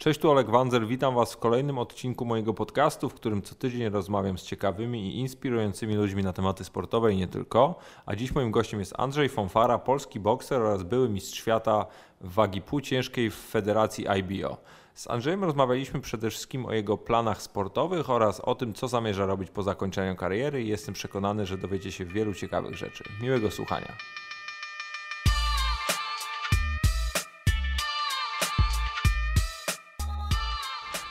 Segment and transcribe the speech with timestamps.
[0.00, 3.88] Cześć, tu Olek Wanzer, witam Was w kolejnym odcinku mojego podcastu, w którym co tydzień
[3.88, 7.74] rozmawiam z ciekawymi i inspirującymi ludźmi na tematy sportowe i nie tylko.
[8.06, 11.86] A dziś moim gościem jest Andrzej Fonfara, polski bokser oraz były mistrz świata
[12.20, 14.56] wagi pół ciężkiej w federacji IBO.
[14.94, 19.50] Z Andrzejem rozmawialiśmy przede wszystkim o jego planach sportowych oraz o tym, co zamierza robić
[19.50, 23.04] po zakończeniu kariery jestem przekonany, że dowiecie się wielu ciekawych rzeczy.
[23.22, 23.92] Miłego słuchania.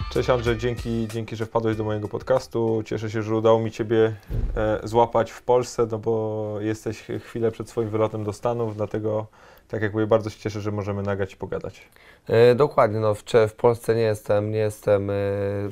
[0.10, 2.84] Cześć Andrzej, dzięki, dzięki, że wpadłeś do mojego podcastu.
[2.86, 4.16] Cieszę się, że udało mi Ciebie
[4.56, 9.28] e, złapać w Polsce, no bo jesteś chwilę przed swoim wylotem do Stanów, dlatego
[9.68, 11.90] tak jak mówię, bardzo się cieszę, że możemy nagrać i pogadać.
[12.28, 15.14] E, dokładnie, no w, w Polsce nie jestem, nie jestem e,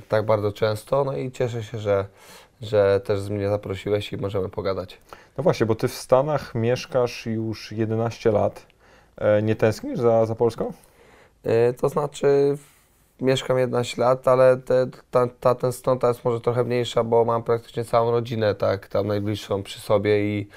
[0.10, 2.06] tak bardzo często, no i cieszę się, że,
[2.62, 5.00] że też mnie zaprosiłeś i możemy pogadać.
[5.38, 8.66] No właśnie, bo Ty w Stanach mieszkasz już 11 lat.
[9.18, 10.74] E, nie tęsknisz za, za Polską?
[11.44, 12.58] E, to znaczy
[13.22, 17.86] mieszkam 11 lat, ale te, ta, ta tęsknota jest może trochę mniejsza, bo mam praktycznie
[17.86, 20.48] całą rodzinę, tak, tam najbliższą przy sobie i,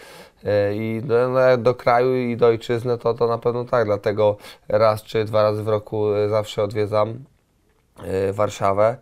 [0.44, 4.36] e, i no, no do kraju i do ojczyzny to, to na pewno tak, dlatego
[4.68, 7.24] raz czy dwa razy w roku e, zawsze odwiedzam
[8.02, 8.96] e, Warszawę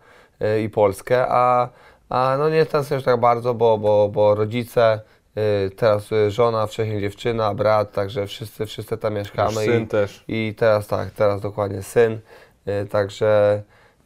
[0.65, 1.69] i Polskę, a,
[2.09, 5.01] a no nie tęsknię już tak bardzo, bo, bo, bo rodzice,
[5.77, 9.53] teraz żona, wcześniej dziewczyna, brat, także wszyscy, wszyscy tam mieszkamy.
[9.53, 10.25] syn i, też.
[10.29, 12.21] I teraz tak, teraz dokładnie syn.
[12.69, 13.63] E, także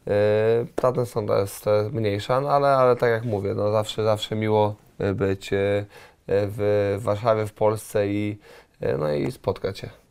[0.07, 4.75] e, ta tensonda jest mniejsza, no ale, ale tak jak mówię, no zawsze, zawsze miło
[5.15, 5.85] być e,
[6.27, 8.37] w Warszawie, w Polsce i,
[8.99, 10.02] no i spotkać się.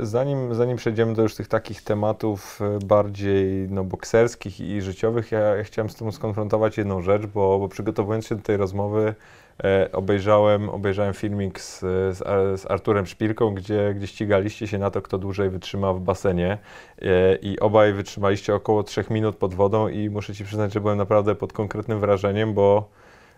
[0.00, 5.64] Zanim, zanim przejdziemy do już tych takich tematów bardziej no, bokserskich i życiowych, ja, ja
[5.64, 9.14] chciałem z tym skonfrontować jedną rzecz, bo, bo przygotowując się do tej rozmowy,
[9.64, 12.18] E, obejrzałem, obejrzałem filmik z, z,
[12.60, 16.58] z, Arturem Szpilką, gdzie, gdzie ścigaliście się na to, kto dłużej wytrzyma w basenie.
[17.02, 20.98] E, i obaj wytrzymaliście około 3 minut pod wodą i muszę Ci przyznać, że byłem
[20.98, 22.88] naprawdę pod konkretnym wrażeniem, bo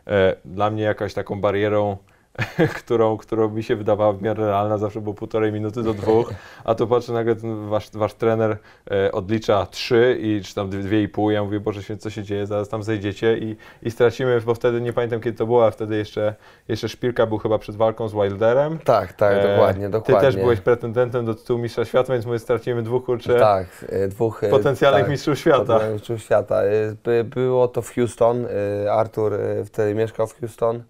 [0.06, 1.96] e, dla mnie jakaś taką barierą
[2.80, 6.30] którą, którą mi się wydawała w miarę realna, zawsze było półtorej minuty do dwóch,
[6.64, 7.34] a tu patrzę nagle
[7.68, 8.56] wasz, wasz trener
[8.90, 12.22] e, odlicza trzy i czy tam dwie i pół, ja mówię, Boże Święty, co się
[12.22, 15.70] dzieje, zaraz tam zejdziecie i, i stracimy, bo wtedy nie pamiętam kiedy to było, a
[15.70, 16.34] wtedy jeszcze,
[16.68, 18.78] jeszcze Szpilka był chyba przed walką z Wilderem.
[18.78, 20.14] Tak, tak, e, dokładnie, dokładnie.
[20.14, 24.08] Ty też byłeś pretendentem do tytułu mistrza świata, więc mówię, stracimy dwóch kurczę tak, e,
[24.08, 25.80] dwóch, e, potencjalnych tak, mistrzów świata.
[25.92, 26.62] Mistrzów świata.
[27.04, 28.46] By, było to w Houston,
[28.90, 30.82] Artur wtedy mieszkał w Houston.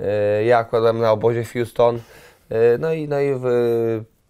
[0.00, 2.00] E, ja akurat na obozie w Houston.
[2.50, 3.44] E, no i, no i w,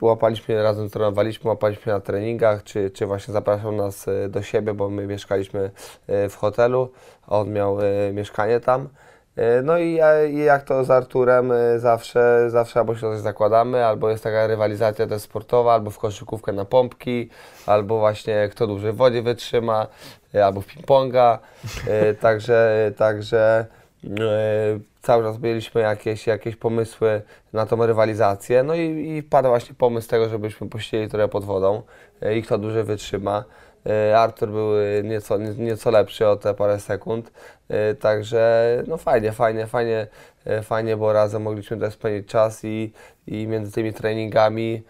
[0.02, 4.90] łapaliśmy, razem trenowaliśmy, łapaliśmy na treningach, czy, czy właśnie zapraszał nas e, do siebie, bo
[4.90, 5.70] my mieszkaliśmy
[6.08, 6.92] w hotelu,
[7.26, 7.78] a on miał
[8.12, 8.88] mieszkanie tam.
[9.62, 10.00] No i,
[10.32, 15.22] jak to z Arturem zawsze, zawsze albo się coś zakładamy, albo jest taka rywalizacja też
[15.22, 17.28] sportowa, albo w koszykówkę na pompki,
[17.66, 19.86] albo właśnie kto dłużej w wodzie wytrzyma,
[20.44, 21.38] albo w ping-ponga.
[22.20, 23.66] Także, także
[25.08, 28.62] cały czas mieliśmy jakieś, jakieś pomysły na tą rywalizację.
[28.62, 31.82] No i, i padł właśnie pomysł tego, żebyśmy posiedzieli trochę pod wodą
[32.22, 33.44] e, i kto dłużej wytrzyma.
[33.86, 34.70] E, Artur był
[35.04, 37.32] nieco, nieco lepszy o te parę sekund,
[37.68, 40.06] e, także no fajnie, fajnie, fajnie,
[40.62, 42.92] fajnie, bo razem mogliśmy też spędzić czas i,
[43.26, 44.82] i między tymi treningami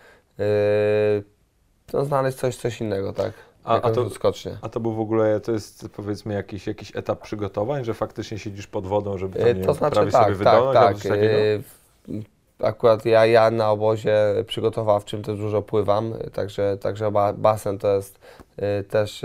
[1.93, 3.33] no, znaleźć coś, coś innego, tak?
[3.65, 4.59] A, a, to, skocznie.
[4.63, 8.67] a to był w ogóle, to jest powiedzmy jakiś, jakiś etap przygotowań, że faktycznie siedzisz
[8.67, 11.03] pod wodą, żeby tam, e, to znaczy, prawie tak, sobie wydolność?
[11.03, 12.69] Tak, tak.
[12.69, 18.19] Akurat ja, ja na obozie przygotowawczym też dużo pływam, także, także basen to jest
[18.57, 19.25] e, też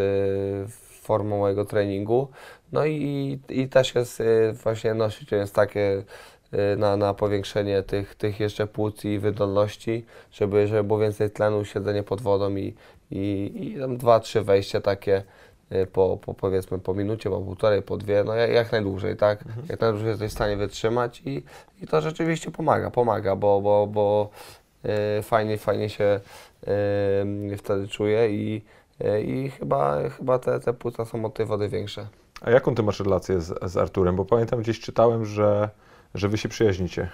[1.02, 2.28] formą mojego treningu.
[2.72, 4.24] No i, i też jest
[4.64, 6.04] właśnie nosić jest takie
[6.78, 12.04] na, na powiększenie tych, tych jeszcze płuc i wydolności, żeby, żeby było więcej tlenu, siedzenie
[12.04, 12.74] pod wodą i,
[13.14, 15.24] i, i tam dwa, trzy wejścia takie
[15.72, 19.42] y, po, po powiedzmy po minucie, po półtorej, po dwie, no jak, jak najdłużej, tak?
[19.42, 19.66] Mhm.
[19.70, 21.44] Jak najdłużej jesteś w stanie wytrzymać i,
[21.82, 24.30] i to rzeczywiście pomaga, pomaga, bo, bo, bo
[24.84, 24.92] yy,
[25.24, 26.20] fajnie, fajnie się
[27.50, 28.62] yy, wtedy czuję i,
[29.00, 32.08] yy, i chyba, chyba te, te płuca są od tej wody większe.
[32.42, 34.16] A jaką ty masz relację z, z Arturem?
[34.16, 35.70] Bo pamiętam gdzieś czytałem, że,
[36.16, 37.10] że wy się przyjaźnicie.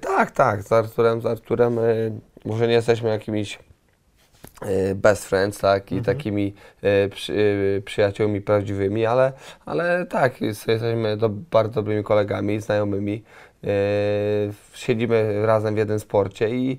[0.00, 1.78] tak, tak, z Arturem, z Arturem
[2.44, 3.58] może nie jesteśmy jakimiś
[4.94, 6.16] best friends, tak, i mhm.
[6.16, 7.32] takimi e, przy,
[7.78, 9.32] e, przyjaciółmi prawdziwymi, ale,
[9.66, 13.22] ale tak, jesteśmy do, bardzo dobrymi kolegami, znajomymi.
[14.74, 16.78] siedzimy razem w jednym sporcie i,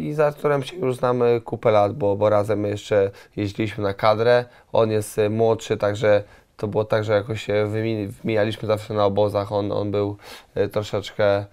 [0.00, 4.44] i z Arturem się już znamy kupę lat, bo, bo razem jeszcze jeździliśmy na kadrę.
[4.72, 6.22] On jest młodszy, także
[6.56, 9.52] to było tak, że jakoś się wymijaliśmy zawsze na obozach.
[9.52, 10.16] On, on był
[10.72, 11.44] troszeczkę y,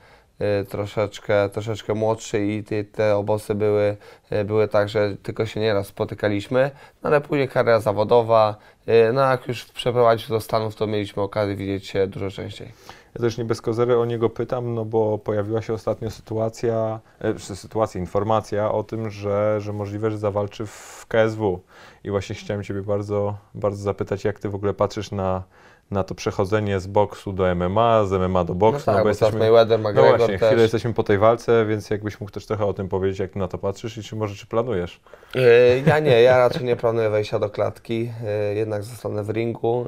[0.69, 3.97] troszeczkę, troszeczkę młodszy i te, te obozy były,
[4.31, 6.71] y, były tak, że tylko się nieraz spotykaliśmy,
[7.03, 8.55] no ale później kariera zawodowa,
[8.88, 12.71] y, no jak już przeprowadzić do Stanów, to mieliśmy okazję widzieć się dużo częściej.
[13.15, 17.39] Ja też nie bez kozery o niego pytam, no bo pojawiła się ostatnio sytuacja, e,
[17.39, 21.61] sytuacja, informacja o tym, że, że możliwe, że zawalczy w KSW.
[22.03, 25.44] I właśnie chciałem Ciebie bardzo, bardzo zapytać, jak Ty w ogóle patrzysz na,
[25.92, 28.83] na to przechodzenie z boksu do MMA, z MMA do boksu.
[28.88, 30.48] No tak, bo bo teraz Mayweather, no McGregor właśnie, też.
[30.48, 33.39] chwilę jesteśmy po tej walce, więc jakbyś mógł też trochę o tym powiedzieć, jak ty
[33.39, 35.01] na to patrzysz i czy może czy planujesz?
[35.36, 39.86] E, Ja nie, ja raczej nie planuję wejścia do klatki, e, jednak zostanę w ringu.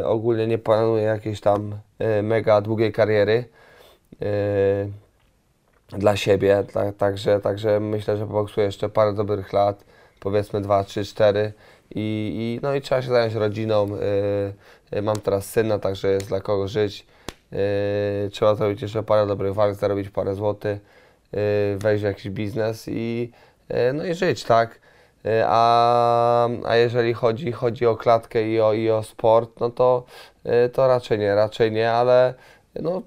[0.00, 1.78] E, Ogólnie nie planuję jakiejś tam
[2.22, 3.44] mega długiej kariery
[5.88, 9.84] dla siebie, dla, także, także myślę, że boksuję jeszcze parę dobrych lat,
[10.26, 11.52] powiedzmy 2, 3, 4
[11.94, 13.88] i, no i trzeba się zająć rodziną.
[14.92, 17.06] E, e, Mam teraz syna, także jest dla kogo żyć.
[17.52, 20.78] E, Trzeba zrobić jeszcze parę dobrych walk, zarobić parę złotych,
[21.76, 23.32] wejść w jakiś biznes i,
[23.94, 24.80] no i żyć, tak?
[25.46, 30.04] A, a jeżeli chodzi, chodzi o klatkę i o, i o sport, no to,
[30.72, 32.34] to raczej nie, raczej nie, ale
[32.82, 33.02] no,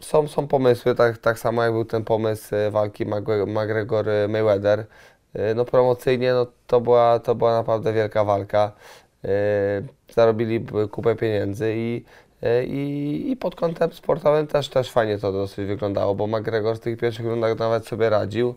[0.00, 4.84] są, są pomysły, tak, tak samo jak był ten pomysł walki Magwe- McGregor-Mayweather.
[5.34, 8.72] E, No promocyjnie no, to, była, to była naprawdę wielka walka.
[9.24, 9.28] E,
[10.14, 12.04] Zarobili kupę pieniędzy i,
[12.42, 16.80] e, i, i pod kątem sportowym też, też fajnie to dosyć wyglądało, bo McGregor w
[16.80, 18.54] tych pierwszych rundach nawet sobie radził.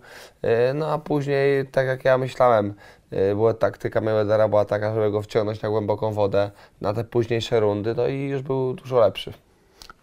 [0.75, 2.73] No a później, tak jak ja myślałem,
[3.35, 6.51] była taktyka Mayweathera była taka, żeby go wciągnąć na głęboką wodę
[6.81, 9.33] na te późniejsze rundy, no i już był dużo lepszy.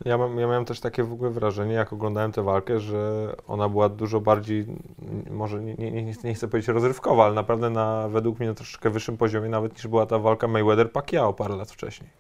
[0.05, 3.69] Ja, mam, ja miałem też takie w ogóle wrażenie, jak oglądałem tę walkę, że ona
[3.69, 4.67] była dużo bardziej,
[5.31, 8.91] może nie, nie, nie, nie chcę powiedzieć rozrywkowa, ale naprawdę na, według mnie na troszeczkę
[8.91, 12.11] wyższym poziomie nawet niż była ta walka Mayweather-Pacquiao parę lat wcześniej.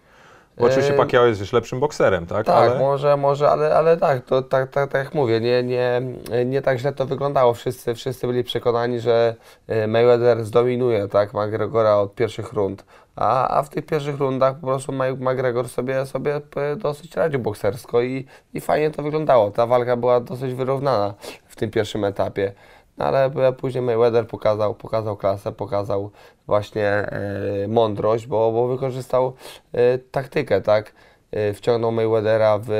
[0.58, 2.46] Bo oczywiście Eee, Pacquiao jest już lepszym bokserem, tak?
[2.46, 2.78] Tak, ale...
[2.78, 6.02] może, może, ale, ale tak, to tak, tak, tak jak mówię, nie, nie,
[6.46, 7.54] nie tak źle to wyglądało.
[7.54, 9.34] Wszyscy, wszyscy byli przekonani, że
[9.68, 12.84] e, Mayweather zdominuje tak, McGregora od pierwszych rund.
[13.16, 18.02] A, a w tych pierwszych rundach po prostu McGregor sobie, sobie e, dosyć radził boksersko
[18.02, 19.50] i, i fajnie to wyglądało.
[19.50, 21.14] Ta walka była dosyć wyrównana
[21.48, 22.52] w tym pierwszym etapie.
[22.98, 26.10] No ale później Mayweather pokazał, pokazał klasę, pokazał
[26.46, 29.32] właśnie e, mądrość, bo, bo wykorzystał
[29.72, 30.92] e, taktykę, tak?
[31.32, 32.70] E, wciągnął Mayweathera w,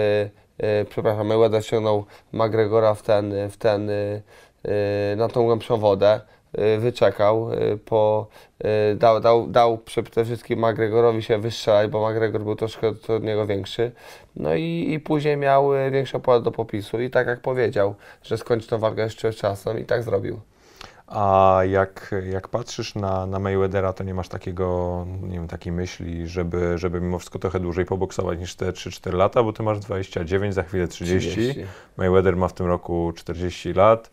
[0.88, 3.90] przepraszam, Mayweather wciągnął McGregora w ten, w ten,
[5.16, 6.20] na tą głębszą wodę,
[6.78, 7.50] wyczekał,
[7.84, 8.26] po,
[8.96, 13.92] dał, dał, dał przede wszystkim McGregorowi się wystrzelać, bo McGregor był troszkę od niego większy,
[14.38, 18.38] no i, i później miał e, większe pole do popisu i tak jak powiedział, że
[18.38, 20.40] skończy tę walkę jeszcze czasem i tak zrobił.
[21.06, 26.28] A jak, jak patrzysz na, na Mayweathera, to nie masz takiego, nie wiem, takiej myśli,
[26.28, 30.54] żeby, żeby mimo wszystko trochę dłużej poboksować niż te 3-4 lata, bo ty masz 29,
[30.54, 31.54] za chwilę 30.
[31.96, 34.10] Mayweather ma w tym roku 40 lat.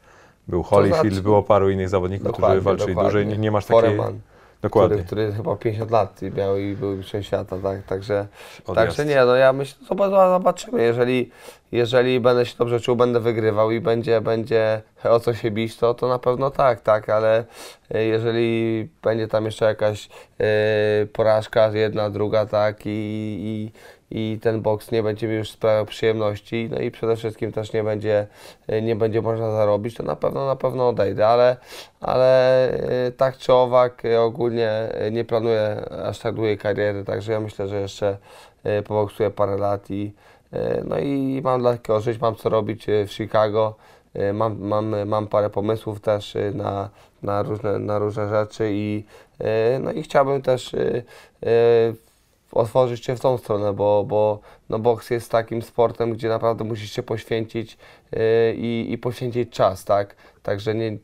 [0.48, 3.28] Był Holyfield, znaczy- było paru innych zawodników, którzy walczyli dłużej.
[3.28, 3.82] Nie, nie masz takiej...
[3.82, 4.20] Foreman,
[4.66, 5.04] Dokładnie.
[5.04, 7.84] Który, który chyba 50 lat i miał i był mistrzem świata, tak?
[7.84, 8.28] Także,
[8.66, 8.88] Odjazd.
[8.88, 11.32] także nie, no ja myślę, zob- zobaczymy, jeżeli,
[11.72, 15.94] jeżeli będę się dobrze czuł, będę wygrywał i będzie, będzie o co się bić, to,
[15.94, 17.44] to na pewno tak, tak, ale
[17.92, 20.10] e, jeżeli będzie tam jeszcze jakaś
[20.40, 20.46] e,
[21.14, 23.72] porażka, jedna, druga, tak, i, i,
[24.12, 27.84] i ten boks nie będzie mi już sprawiał przyjemności, no i przede wszystkim też nie
[27.84, 28.28] będzie,
[28.68, 31.58] e, nie będzie można zarobić, to na pewno, na pewno odejdę, ale,
[32.02, 32.70] ale
[33.08, 34.72] e, tak czy owak e, ogólnie
[35.12, 38.18] nie planuję aż tak długiej kariery, także ja myślę, że jeszcze
[38.88, 40.12] poboksuję parę lat i
[40.84, 43.76] no i mam dla takiego żyć, mam co robić w Chicago,
[44.34, 46.90] mam, mam, mam parę pomysłów też na,
[47.24, 49.04] na, różne, na różne rzeczy i,
[49.80, 50.76] no i chciałbym też
[52.56, 56.92] otworzyć się w tą stronę, bo, bo no boks jest takim sportem, gdzie naprawdę musisz
[56.92, 57.78] się poświęcić
[58.12, 58.20] yy,
[58.56, 60.16] i, i poświęcić czas, tak?
[60.44, 60.98] Także nie,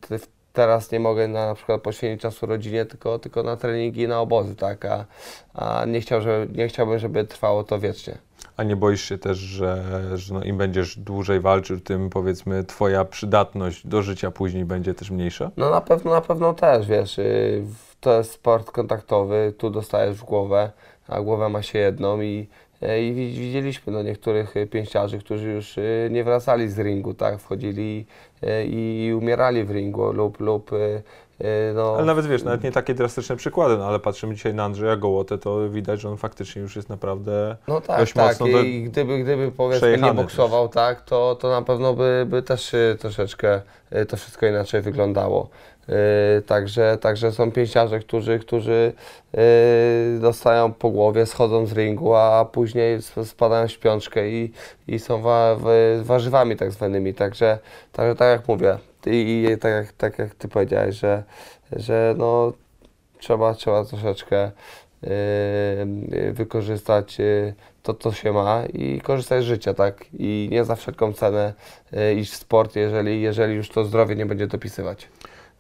[0.54, 4.22] teraz nie mogę na, na przykład poświęcić czasu rodzinie, tylko, tylko na treningi i na
[4.22, 4.86] obozy, tak?
[4.86, 5.06] A,
[5.54, 8.18] a nie, chciał, żeby, nie chciałbym, żeby trwało to wiecznie.
[8.58, 9.84] A nie boisz się też, że,
[10.18, 15.12] że no im będziesz dłużej walczył, tym powiedzmy twoja przydatność do życia później będzie też
[15.12, 15.52] mniejsza?
[15.58, 17.64] No na pewno, na pewno też, wiesz, yy,
[18.00, 20.72] to jest sport kontaktowy, tu dostajesz w głowę,
[21.12, 22.48] a głowę ma się jedną i,
[22.82, 27.14] yy, i wi- widzieliśmy no, niektórych yy, pięściarzy, którzy już yy, nie wracali z ringu,
[27.14, 28.06] tak, wchodzili
[28.42, 30.72] yy, i umierali w ringu lub, lub
[31.76, 34.96] no, Ale nawet wiesz, nawet nie takie drastyczne przykłady, no ale patrzymy dzisiaj na Andrzeja
[34.96, 38.28] Gołotę, to widać, że on faktycznie już jest naprawdę No tak, dość tak.
[38.28, 42.42] mocno do- I gdyby, gdyby powiedzmy nie boksował, tak, to, to na pewno by, by
[42.44, 43.62] też troszeczkę
[44.08, 45.50] to wszystko inaczej wyglądało.
[45.92, 48.94] Y, Także, także są pięściarze, którzy, którzy
[49.36, 54.52] y, dostają po głowie, schodzą z ringu, a później sp- spadają w śpiączkę i,
[54.88, 55.58] i są wa-
[56.02, 57.14] warzywami tak zwanymi.
[57.14, 57.60] Także,
[57.92, 61.24] także tak jak mówię i, i tak, jak, tak jak Ty powiedziałeś, że,
[61.72, 62.54] że no,
[63.20, 64.52] trzeba, trzeba troszeczkę
[65.02, 70.06] yy, wykorzystać yy, to, co się ma i korzystać z życia, tak?
[70.20, 71.54] I nie za wszelką cenę
[71.92, 75.08] yy, iść w sport, jeżeli, jeżeli już to zdrowie nie będzie dopisywać.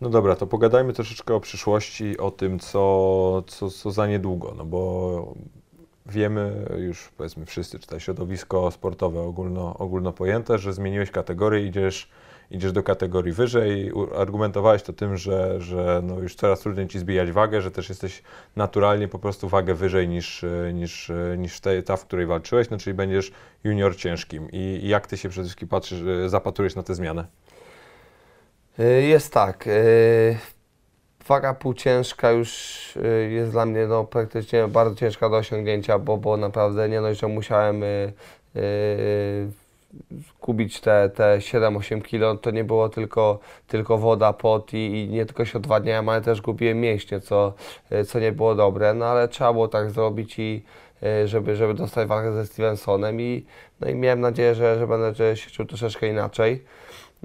[0.01, 4.65] No dobra, to pogadajmy troszeczkę o przyszłości, o tym, co, co, co za niedługo, no
[4.65, 5.33] bo
[6.05, 12.09] wiemy już powiedzmy wszyscy, czy to środowisko sportowe ogólno, ogólno pojęte, że zmieniłeś kategorię, idziesz,
[12.51, 13.91] idziesz do kategorii wyżej.
[14.17, 18.23] Argumentowałeś to tym, że, że no już coraz trudniej ci zbijać wagę, że też jesteś
[18.55, 22.93] naturalnie po prostu wagę wyżej niż, niż, niż te, ta, w której walczyłeś, no czyli
[22.93, 23.31] będziesz
[23.63, 24.51] junior ciężkim.
[24.51, 27.27] I, i jak ty się przede wszystkim patrzysz, e, zapatrujesz na tę zmianę?
[28.81, 29.69] Yy, Jest tak.
[31.27, 36.37] Waga półciężka już yy, jest dla mnie no, praktycznie bardzo ciężka do osiągnięcia, bo, bo
[36.37, 37.83] naprawdę nie dość, że musiałem
[40.39, 45.25] kubić te, te 7-8 kilo, to nie było tylko, tylko woda, pot i, i nie
[45.25, 47.53] tylko się odwadniałem, ale też gubiłem mięśnie, co,
[48.07, 50.63] co nie było dobre, no ale trzeba było tak zrobić i
[51.25, 53.45] żeby, żeby dostać walkę ze Stevensonem i,
[53.79, 56.63] no i miałem nadzieję, że, że będę się czuł troszeczkę inaczej.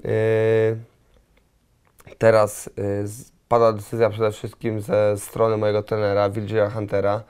[0.03, 0.11] Yy,
[2.17, 3.05] Teraz y,
[3.47, 7.23] pada decyzja przede wszystkim ze strony mojego trenera, Wildzia Huntera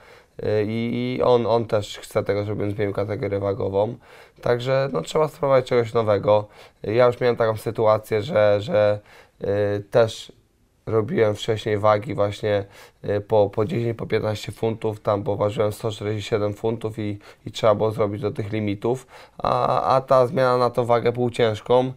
[0.44, 3.96] y, i, on, on też chce tego, żebym zmienił kategorię wagową.
[4.42, 6.48] Także no, trzeba spróbować czegoś nowego.
[6.84, 9.00] Ja już miałem taką sytuację, że, że
[9.42, 9.48] y,
[9.92, 10.32] też
[10.86, 12.66] robiłem wcześniej wagi właśnie
[13.28, 17.92] po, po 10, po 15 funtów, tam bo ważyłem 147 funtów i, i trzeba było
[17.92, 19.08] zrobić do tych limitów,
[19.38, 21.94] a, a ta zmiana na tą wagę półciężką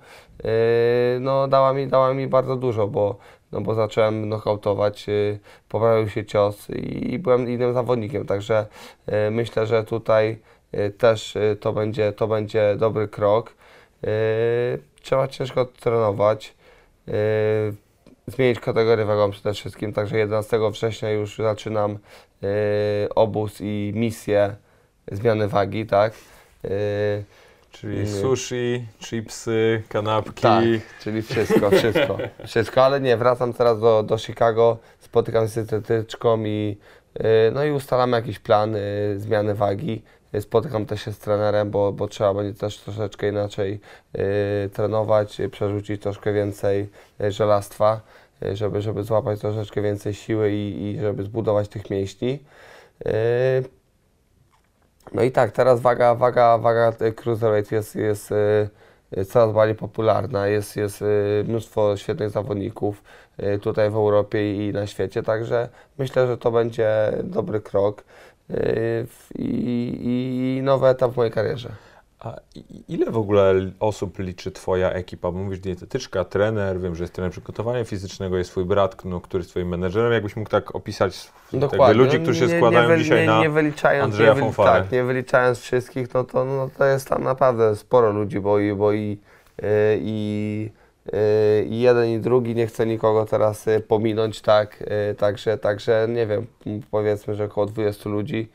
[1.20, 3.16] no, dała, mi, dała mi bardzo dużo, bo,
[3.52, 8.66] no, bo zacząłem knockoutować, yy, poprawił się cios i, i byłem innym zawodnikiem, także
[9.06, 10.38] yy, myślę, że tutaj
[10.72, 13.54] yy, też yy, to, będzie, to będzie dobry krok.
[14.02, 14.10] Yy,
[15.02, 16.54] trzeba ciężko trenować.
[17.06, 17.14] Yy,
[18.26, 21.98] zmienić kategorię wagową przede wszystkim, także 11 września już zaczynam
[23.14, 24.56] obóz i misję
[25.12, 26.12] zmiany wagi, tak?
[27.70, 28.06] Czyli Nie.
[28.06, 30.42] sushi, chipsy, kanapki.
[30.42, 30.64] tak,
[31.00, 36.44] czyli wszystko, wszystko, wszystko, ale nie, wracam teraz do, do Chicago, spotykam się z dietetyczką
[36.44, 36.76] i
[37.20, 37.22] y,
[37.54, 38.80] no i ustalamy jakiś plan y,
[39.16, 40.02] zmiany wagi.
[40.40, 43.80] Spotykam też się z trenerem, bo, bo trzeba będzie też troszeczkę inaczej
[44.72, 46.88] trenować, przerzucić troszkę więcej
[47.28, 48.00] żelastwa,
[48.52, 52.38] żeby, żeby złapać troszeczkę więcej siły i, i żeby zbudować tych mięśni.
[55.12, 58.68] No i tak, teraz waga, waga, waga cruiserweight jest, jest y,
[59.18, 60.46] y, coraz bardziej popularna.
[60.46, 63.02] Jest, jest y, mnóstwo świetnych zawodników
[63.62, 68.04] tutaj w Europie i na świecie, także myślę, że to będzie dobry krok
[69.38, 71.89] i, i nowy etap w mojej karierze.
[72.20, 72.36] A
[72.88, 75.30] ile w ogóle osób liczy Twoja ekipa?
[75.30, 79.40] Bo mówisz dietetyczka, trener, wiem, że jest trener przygotowania fizycznego, jest Twój brat, no, który
[79.40, 80.12] jest Twoim menedżerem.
[80.12, 83.40] Jakbyś mógł tak opisać jakby ludzi, którzy się Nie- składają nie, dzisiaj nie, na...
[83.40, 84.82] nie wyliczając, Andrzeja nie Fonfarę.
[84.82, 88.74] Tak, nie wyliczając wszystkich, no to, no to jest tam naprawdę sporo ludzi, bo i,
[88.74, 89.18] bo i,
[89.62, 89.68] yy,
[90.00, 90.70] i,
[91.12, 94.84] yy, i jeden i drugi, nie chcę nikogo teraz yy, pominąć, tak,
[95.18, 96.46] także, także nie wiem,
[96.90, 98.48] powiedzmy, że około 20 ludzi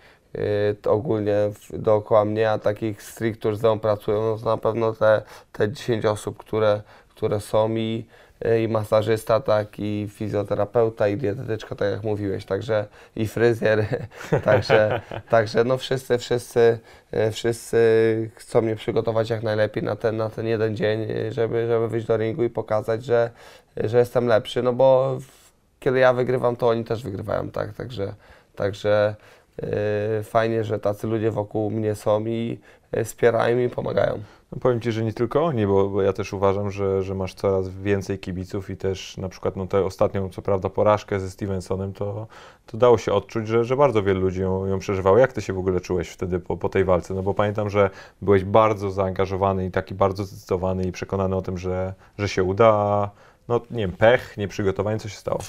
[0.88, 4.94] ogólnie w, dookoła mnie, a takich stricte, którzy ze mną pracują, no to na pewno
[4.94, 8.06] te, te 10 osób, które, które są i,
[8.46, 13.86] y, i masażysta, tak, i fizjoterapeuta, i dietetyczka, tak jak mówiłeś, także i fryzjer,
[14.46, 16.80] także, także no wszyscy, wszyscy,
[17.14, 17.78] y, wszyscy
[18.36, 22.08] chcą mnie przygotować jak najlepiej na ten, na ten jeden dzień, y, żeby, żeby wyjść
[22.08, 23.32] do ringu i pokazać, że,
[23.78, 25.18] że jestem lepszy, no bo
[25.80, 28.14] kiedy ja wygrywam, to oni też wygrywają, tak, także,
[28.56, 29.35] także y,
[30.24, 32.60] fajnie, że tacy ludzie wokół mnie są i
[32.98, 34.20] y, wspierają i pomagają.
[34.52, 37.34] No powiem Ci, że nie tylko oni, bo, bo ja też uważam, że, że masz
[37.34, 41.94] coraz więcej kibiców i też na przykład no, tę ostatnią, co prawda, porażkę ze Stevensonem,
[41.94, 42.28] to,
[42.66, 45.18] to dało się odczuć, że, że bardzo wielu ludzi ją, ją przeżywało.
[45.18, 47.14] Jak Ty się w ogóle czułeś wtedy po, po tej walce?
[47.14, 47.90] No bo pamiętam, że
[48.22, 53.10] byłeś bardzo zaangażowany i taki bardzo zdecydowany i przekonany o tym, że, że się uda,
[53.48, 55.40] no nie wiem, pech, nieprzygotowanie, co się stało?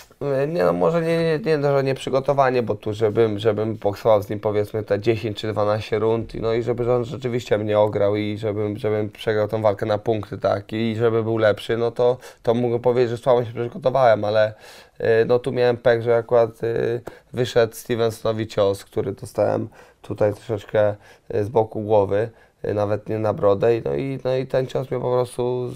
[0.49, 4.29] Nie no, może nie, nie, nie, że nie przygotowanie, bo tu żebym, żebym boksował z
[4.29, 8.39] nim powiedzmy te 10 czy 12 rund, no i żeby on rzeczywiście mnie ograł i
[8.39, 12.55] żebym, żebym przegrał tą walkę na punkty, tak, i żeby był lepszy, no to, to
[12.55, 14.55] mogę powiedzieć, że słabo się przygotowałem, ale
[14.99, 17.01] e, no tu miałem pech, że akurat e,
[17.33, 19.69] wyszedł Stevensonowi cios, który dostałem
[20.03, 20.95] tutaj troszeczkę
[21.29, 22.31] e, z boku głowy,
[22.75, 25.71] nawet nie na brodę, i no i, no i ten cios mnie po prostu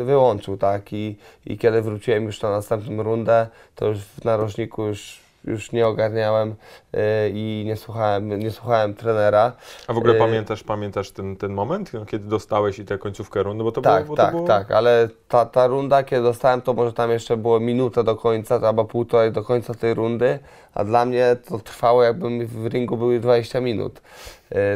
[0.00, 1.16] e, wyłączył, tak, i,
[1.46, 6.54] i kiedy wróciłem już na następną rundę, to już w narożniku już, już nie ogarniałem
[6.94, 9.52] e, i nie słuchałem, nie słuchałem trenera.
[9.86, 13.72] A w ogóle pamiętasz, pamiętasz ten, ten moment, kiedy dostałeś i tę końcówkę rundy, bo
[13.72, 14.16] to Tak, było...
[14.16, 14.46] Bo to tak, było...
[14.46, 18.60] tak, ale ta, ta runda, kiedy dostałem, to może tam jeszcze było minutę do końca,
[18.62, 20.38] albo półtorej do końca tej rundy,
[20.74, 24.00] a dla mnie to trwało jakby w ringu były 20 minut.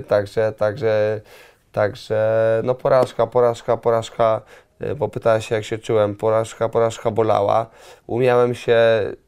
[0.08, 1.20] Także, także,
[1.74, 4.40] także, no porażka, porażka, porażka,
[4.80, 7.66] e, bo pytałeś się jak się czułem, porażka, porażka bolała.
[8.06, 8.76] Umiałem się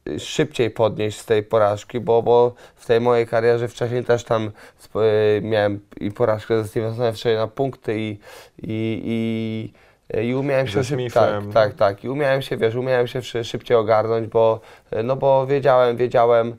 [0.08, 4.50] y, szybciej podnieść z tej porażki, bo, bo w tej mojej karierze wcześniej też tam
[4.96, 8.18] y, miałem i porażkę ze Stevensonem wcześniej na punkty i,
[8.62, 11.52] i, i, i umiałem się szyb- Smithem, tak, no.
[11.52, 12.04] tak, tak.
[12.04, 14.60] I umiałem się, wiesz, umiałem się szy- szybciej ogarnąć, bo,
[14.92, 16.56] y, no bo wiedziałem, wiedziałem,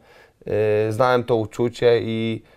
[0.87, 2.56] y, znałem to uczucie i, y,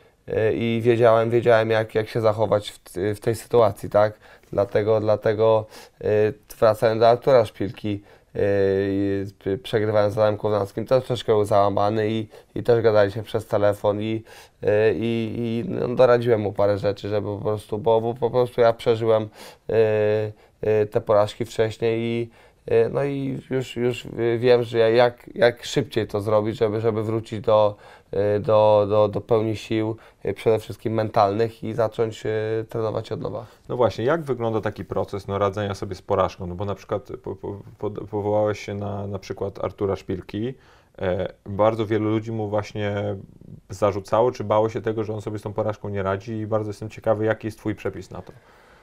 [0.55, 2.79] i wiedziałem, wiedziałem jak, jak się zachować w,
[3.17, 4.13] w tej sytuacji, tak?
[4.53, 5.67] Dlatego, dlatego
[6.01, 8.03] y, wracając do Artura Szpilki,
[8.37, 14.03] y, przegrywałem z Adamem Kownackim, też troszkę był załamany i, i też gadaliśmy przez telefon
[14.03, 14.25] i,
[14.63, 18.61] y, i, i no, doradziłem mu parę rzeczy, żeby po prostu, bo, bo po prostu
[18.61, 19.29] ja przeżyłem
[20.91, 22.31] te porażki wcześniej i
[22.91, 24.07] no i już, już
[24.39, 27.77] wiem, że jak, jak szybciej to zrobić, żeby, żeby wrócić do,
[28.41, 33.47] do, do, do pełni sił, y, przede wszystkim mentalnych i zacząć y, trenować od nowa.
[33.69, 36.47] No właśnie, jak wygląda taki proces no, radzenia sobie z porażką?
[36.47, 37.37] No bo na przykład po,
[37.79, 40.55] po, powołałeś się na na przykład Artura Szpilki.
[40.99, 43.17] E, bardzo wielu ludzi mu właśnie
[43.69, 46.71] zarzucało, czy bało się tego, że on sobie z tą porażką nie radzi i bardzo
[46.71, 48.33] jestem ciekawy, jaki jest Twój przepis na to.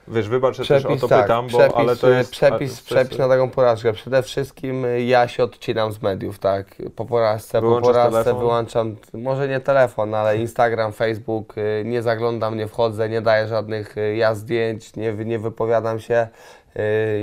[0.08, 2.32] Wiesz, wybacz, że też o to tak, pytam, bo przepis, ale to jest...
[2.32, 3.94] przepis, a, przepis na taką porażkę.
[3.94, 6.76] Przede wszystkim y, ja się odcinam z mediów, tak.
[6.96, 8.40] Po porażce, po Wyłączasz porażce telefon?
[8.40, 13.96] wyłączam, może nie telefon, ale Instagram, Facebook, y, nie zaglądam, nie wchodzę, nie daję żadnych
[14.16, 16.28] ja zdjęć, nie, nie wypowiadam się.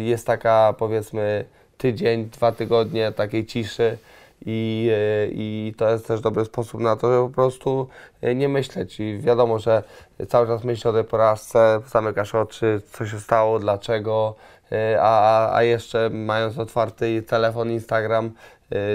[0.02, 1.44] Jest taka powiedzmy
[1.78, 3.98] tydzień, dwa tygodnie takiej ciszy.
[4.46, 7.88] I, y, I to jest też dobry sposób na to, żeby po prostu
[8.24, 9.00] y, nie myśleć.
[9.00, 9.82] I wiadomo, że
[10.28, 14.34] cały czas myślę o tej porażce, zamykasz oczy, co się stało, dlaczego,
[14.72, 18.30] y, a, a, jeszcze mając otwarty telefon, Instagram,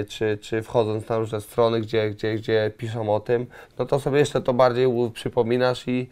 [0.08, 3.46] czy, czy wchodząc na różne strony, gdzie, gdzie, gdzie piszą o tym,
[3.78, 6.08] no to sobie jeszcze to bardziej przypominasz i,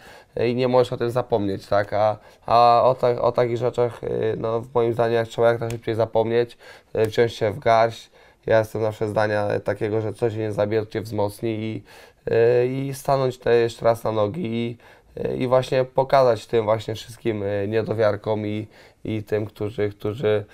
[0.47, 1.93] i nie możesz o tym zapomnieć, tak?
[1.93, 4.01] A, a o, ta, o takich rzeczach,
[4.37, 6.59] no moim zdaniem, jak trzeba jak najszybciej zapomnieć,
[6.95, 8.11] wziąć się w garść.
[8.49, 10.53] Ja jestem zawsze zdania takiego, że coś nie
[10.91, 11.83] cię wzmocni i,
[12.33, 14.77] y, i stanąć te jeszcze raz na nogi i,
[15.21, 18.67] y, i właśnie pokazać tym właśnie wszystkim y, niedowiarkom i,
[19.05, 20.45] i tym, którzy, którzy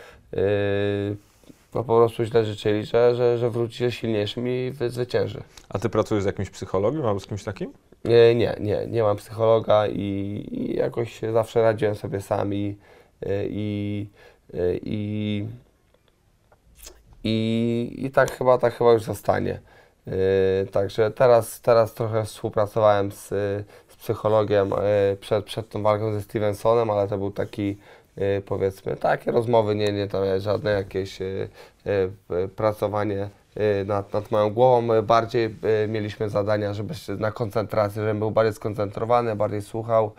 [1.75, 5.43] no po prostu źle życzyli, że, że, że wróci się silniejszym i wy- zwycięży.
[5.69, 7.73] A Ty pracujesz z jakimś psychologiem albo z kimś takim?
[8.05, 10.01] Nie, nie, nie, nie mam psychologa i,
[10.53, 12.77] i jakoś zawsze radziłem sobie sam i,
[13.51, 14.07] i,
[14.83, 15.45] i,
[17.25, 19.61] i, i tak chyba, tak chyba już zostanie.
[20.07, 20.13] Yy,
[20.73, 23.29] Także teraz, teraz trochę współpracowałem z,
[23.89, 27.79] z psychologiem yy, przed, przed tą walką ze Stevensonem, ale to był taki
[28.17, 31.49] yy, powiedzmy takie rozmowy, nie, nie tam żadne jakieś yy,
[32.31, 35.03] yy, pracowanie yy, nad, nad moją głową.
[35.03, 35.57] Bardziej
[35.89, 40.13] mieliśmy zadania, żeby na koncentrację, żebym był bardziej skoncentrowany, bardziej słuchał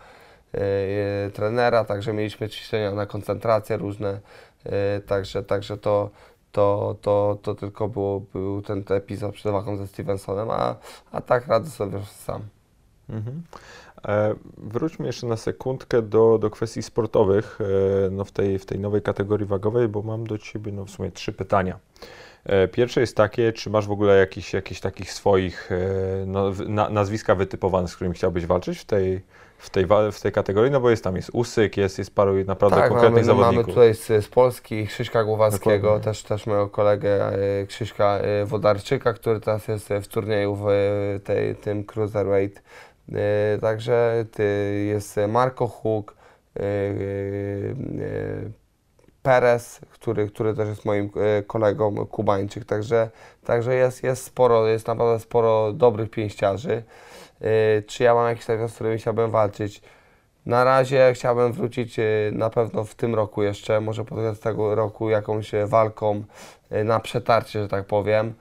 [1.33, 4.19] trenera, także mieliśmy ćwiczenia na koncentrację różne,
[5.07, 6.09] także, także to,
[6.55, 10.75] to, to, to tylko było, był ten epizod przed walką ze Stevensonem, a,
[11.11, 12.41] a tak radzę sobie sam.
[13.09, 13.43] Mhm.
[14.07, 18.79] E, wróćmy jeszcze na sekundkę do, do kwestii sportowych e, no w, tej, w tej
[18.79, 21.79] nowej kategorii wagowej, bo mam do Ciebie no w sumie trzy pytania.
[22.45, 24.17] E, pierwsze jest takie, czy masz w ogóle
[24.53, 25.69] jakichś takich swoich
[26.25, 29.21] no, na, nazwiska wytypowane, z którymi chciałbyś walczyć w tej,
[29.65, 30.71] w tej, w tej kategorii?
[30.71, 33.43] No bo jest tam, jest Usyk, jest, jest paru naprawdę tak, mamy, konkretnych no, mamy
[33.43, 33.73] zawodników.
[33.73, 36.03] tutaj z, z Polski Krzyśka Głowackiego, Dokładnie.
[36.03, 37.27] też, też mojego kolegę
[37.61, 42.63] e, Krzyśka e, Wodarczyka, który teraz jest w turnieju w e, tej, tym Cruiserweight.
[43.13, 44.25] E, Także
[44.85, 46.15] jest Marco Huk,
[46.55, 46.65] e, e,
[49.25, 53.09] Perez, który, który też jest moim e, kolegą, Kubańczyk, także,
[53.43, 56.83] także jest, jest sporo, jest naprawdę sporo dobrych pięściarzy.
[57.41, 59.81] E, Czy ja mam jakiś taki, z którymi chciałbym walczyć?
[60.45, 65.09] Na razie chciałbym wrócić y, na pewno w tym roku jeszcze, może pod tego roku
[65.09, 66.23] jakąś y, walką
[66.71, 68.33] y, na przetarcie, że tak powiem.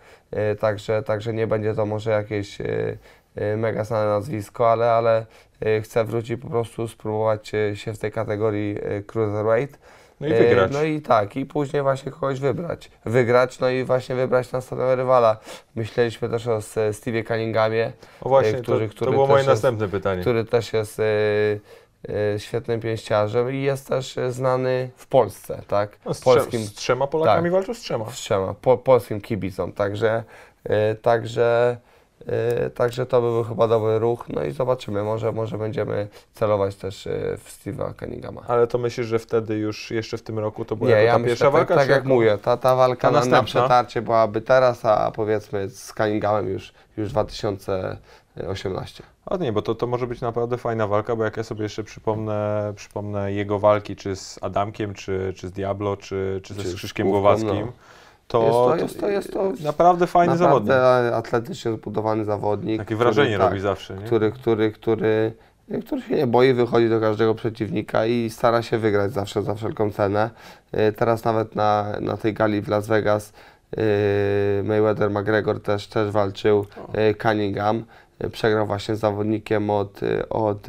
[0.52, 2.98] Y, Także, także nie będzie to może jakieś y,
[3.38, 5.26] y, mega znane nazwisko, ale, ale
[5.66, 9.78] y, chcę wrócić po prostu spróbować y, się w tej kategorii y, cruiserweight.
[10.20, 10.72] No i E, wygrać.
[10.72, 12.90] No i tak, i później właśnie kogoś wybrać.
[13.05, 15.37] Wygrać, no i właśnie wybrać następnego rywala.
[15.74, 16.61] Myśleliśmy też o
[16.92, 20.20] Stevie Cunninghamie, o właśnie, który- to, który to było moje jest- następne pytanie.
[20.20, 21.05] który też jest e,
[22.35, 25.98] e, świetnym pięściarzem i jest też e, znany w Polsce, tak?
[26.07, 27.53] No, z, polskim, z trzema Polakami tak.
[27.53, 28.11] walczył z trzema.
[28.11, 30.24] z trzema, po, polskim kibicom, także,
[30.64, 31.93] e, także, e,
[32.74, 37.06] także to by był chyba dobry ruch, no i zobaczymy, może, może będziemy celować też
[37.06, 38.42] e, w Steve'a Cunninghama.
[38.48, 41.18] Ale to myślisz, że wtedy już jeszcze w tym roku to była Nie, ja ta
[41.18, 41.74] myślę, pierwsza tak, walka?
[41.74, 45.68] tak jak jako- mówię, ta, ta walka Ta na, na przetarcie byłaby teraz, a powiedzmy
[45.68, 49.02] z Cunninghamem już, już 2018.
[49.26, 51.84] A nie, bo to, to może być naprawdę fajna walka, bo jak ja sobie jeszcze
[51.84, 56.68] przypomnę, przypomnę jego walki, czy z Adamkiem, czy, czy z Diablo, czy, czy, Czy ze
[56.68, 57.72] z Krzyszkiem Głowackim, no.
[58.28, 60.68] To, Jest to- jest to- jest to naprawdę fajny zawodnik.
[60.68, 62.78] Naprawdę atletycznie zbudowany zawodnik.
[62.78, 64.02] Takie który- wrażenie tak, robi zawsze, nie?
[64.06, 65.32] Który, który, który,
[65.87, 69.90] który się nie boi, wychodzi do każdego przeciwnika i stara się wygrać zawsze za wszelką
[69.90, 70.30] cenę.
[70.88, 73.32] Y, Teraz nawet na, na tej gali w Las Vegas
[73.78, 76.66] y, Mayweather-McGregor też, też walczył,
[77.10, 77.84] y, Cunningham.
[78.32, 80.66] Przegrał właśnie z zawodnikiem od, od,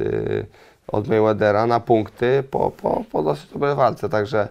[0.88, 4.48] od Mayweathera na punkty po, po, po dosyć dobrej walce, także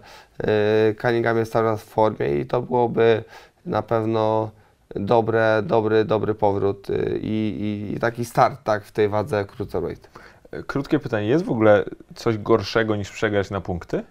[0.89, 3.23] y, Cunningham jest cały czas w formie i to byłoby
[3.65, 4.51] na pewno
[4.95, 10.09] dobre, dobry, dobry powrót y, i, i, i taki start tak, w tej wadze cruiserweight.
[10.67, 14.03] Krótkie pytanie, jest w ogóle coś gorszego niż przegrać na punkty?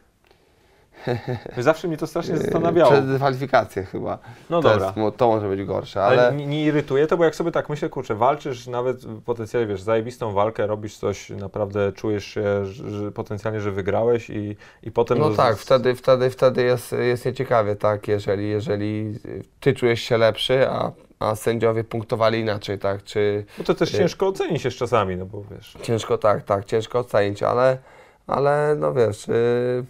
[1.59, 2.91] Zawsze mnie to strasznie zastanawiało.
[2.91, 4.19] Przez dyskwalifikację chyba.
[4.51, 4.93] No to, dobra.
[4.97, 7.69] jest, to może być gorsze, Ale, ale nie, nie irytuje to, bo jak sobie tak
[7.69, 13.61] myślę, kurczę, walczysz nawet potencjalnie, wiesz, zajebistą walkę, robisz coś, naprawdę czujesz się że, potencjalnie,
[13.61, 15.19] że wygrałeś i, i potem...
[15.19, 19.19] no tak, wtedy, wtedy, wtedy jest, jest nieciekawie, tak, jeżeli, jeżeli
[19.61, 24.27] ty czujesz się lepszy, a, a sędziowie punktowali inaczej, tak, czy Bo to też ciężko
[24.27, 25.77] ocenić jeszcze czasami, no bo wiesz...
[25.83, 27.79] ciężko, tak, tak, ciężko ocenić, ale,
[28.27, 29.85] ale no wiesz, y,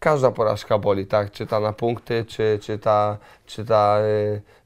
[0.00, 3.98] każda porażka boli, tak, czy ta na punkty, czy, czy ta, czy ta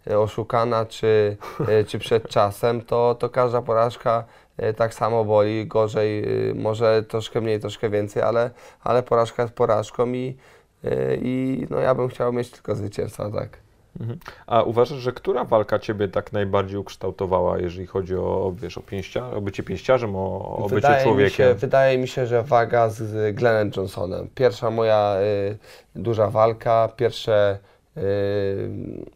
[0.07, 1.37] y, oszukana, czy,
[1.81, 4.25] y, czy przed czasem, to, to każda porażka
[4.63, 8.51] y, tak samo boli, gorzej, y, może troszkę mniej, troszkę więcej, ale,
[8.85, 10.37] ale porażka jest porażką i,
[10.85, 13.70] y, i no ja bym chciał mieć tylko zwycięstwa, tak.
[14.01, 14.19] Mhm.
[14.47, 19.31] A uważasz, że która walka Ciebie tak najbardziej ukształtowała, jeżeli chodzi o, wiesz, o, pięścia,
[19.31, 21.49] o bycie pięściarzem, o, o bycie Wydaje mi, człowiekiem?
[21.49, 24.29] się, wydaje mi się, że waga z- z Glennem Johnsonem.
[24.35, 25.57] Pierwsza moja y,
[26.01, 27.59] duża walka, pierwsze
[27.97, 28.01] y,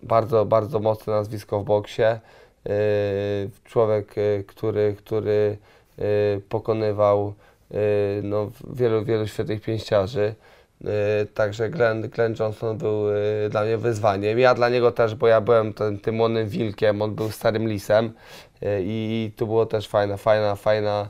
[0.03, 2.03] bardzo, bardzo mocne nazwisko w boksie.
[2.67, 5.57] Y, człowiek, y, który, który
[5.99, 7.35] y, pokonywał
[7.71, 7.75] y,
[8.23, 10.35] no, wielu, wielu świetnych pięściarzy.
[10.81, 14.39] Y, Także Glenn, Glenn Johnson był y, dla mnie wyzwaniem.
[14.39, 18.07] Ja dla niego też, bo ja byłem ten, tym młodym wilkiem, on był starym lisem
[18.63, 21.09] y, i tu było też fajna, fajna, fajna,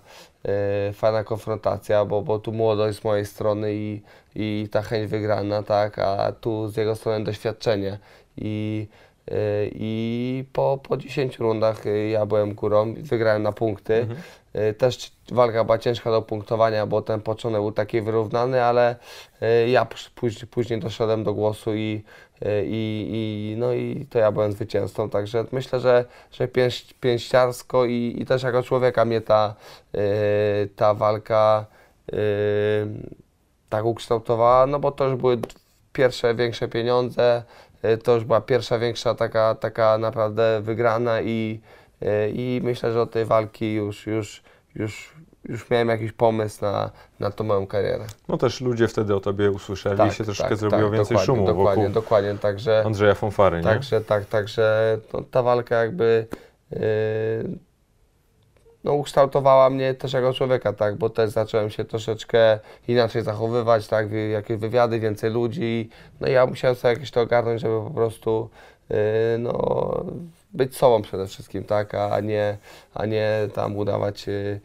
[0.93, 4.03] fajna konfrontacja, bo, bo tu młodość z mojej strony i,
[4.35, 7.99] i ta chęć wygrana, tak, a tu z jego strony doświadczenie.
[8.37, 8.89] I,
[9.75, 13.95] i po, po 10 rundach y, ja byłem górą, wygrałem na punkty.
[13.95, 14.21] Mhm.
[14.71, 18.97] Y, Też walka była ciężka do punktowania, bo ten początek był taki wyrównany, ale
[19.43, 22.05] y, ja później, później doszedłem do głosu i,
[22.43, 25.11] y, i, i, no i to ja byłem zwycięzcą.
[25.11, 29.55] Także myślę, że, że pięść, pięściarsko i, i też jako człowieka mnie ta,
[29.95, 31.67] y, ta walka
[32.13, 32.17] y,
[33.69, 35.39] tak ukształtowała, no bo to już były
[35.93, 41.61] pierwsze większe pieniądze, y, to już była pierwsza większa taka, taka naprawdę wygrana i,
[42.03, 44.43] y, i myślę, że od tej walki już, już,
[44.75, 48.05] już, już miałem jakiś pomysł na, na tą moją karierę.
[48.29, 51.47] No też ludzie wtedy o Tobie usłyszeli i się troszkę zrobiło więcej Tak, dokładnie, szumu
[51.47, 52.83] Dokładnie, wokół dokładnie, także...
[52.87, 53.65] Andrzeja Fonfary, nie?
[53.65, 56.27] Także tak, także no, ta walka jakby
[56.71, 56.79] yy,
[58.85, 64.07] no, ukształtowała mnie też jako człowieka, tak, bo też zacząłem się troszeczkę inaczej zachowywać, tak,
[64.33, 65.89] jakieś wywiady, więcej ludzi,
[66.21, 68.49] no i ja musiałem sobie jakieś to ogarnąć, żeby po prostu
[68.91, 68.97] yy,
[69.39, 70.05] no,
[70.53, 72.59] być sobą przede wszystkim, tak, a nie,
[72.95, 74.61] a nie tam udawać yy,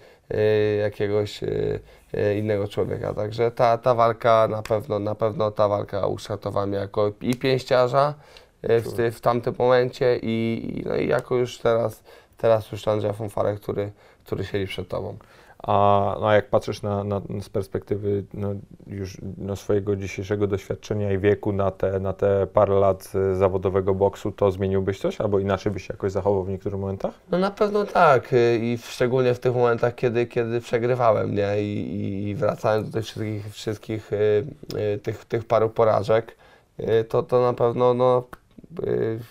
[0.82, 6.66] jakiegoś yy, innego człowieka, także ta, ta walka na pewno, na pewno ta walka ukształtowała
[6.66, 8.14] mnie jako i pięściarza,
[8.62, 12.04] e, w, w tamtym momencie i, i, no i jako już teraz,
[12.38, 13.92] teraz już Andrzeja Fonfarę, który,
[14.30, 15.18] który siedzi przed tobą.
[15.64, 18.54] A, no, a jak patrzysz na, na, z perspektywy no,
[18.88, 23.96] już no, swojego dzisiejszego doświadczenia i wieku na te, na te parę lat y, zawodowego
[23.96, 25.22] boksu, to zmieniłbyś coś?
[25.22, 27.14] Albo inaczej byś się jakoś zachował w niektórych momentach?
[27.32, 31.62] No na pewno tak y, i szczególnie w tych momentach, kiedy, kiedy przegrywałem, nie?
[31.62, 36.36] I, i, wracałem do tych wszystkich, wszystkich y, tych, tych paru porażek,
[37.10, 38.24] to, to na pewno no,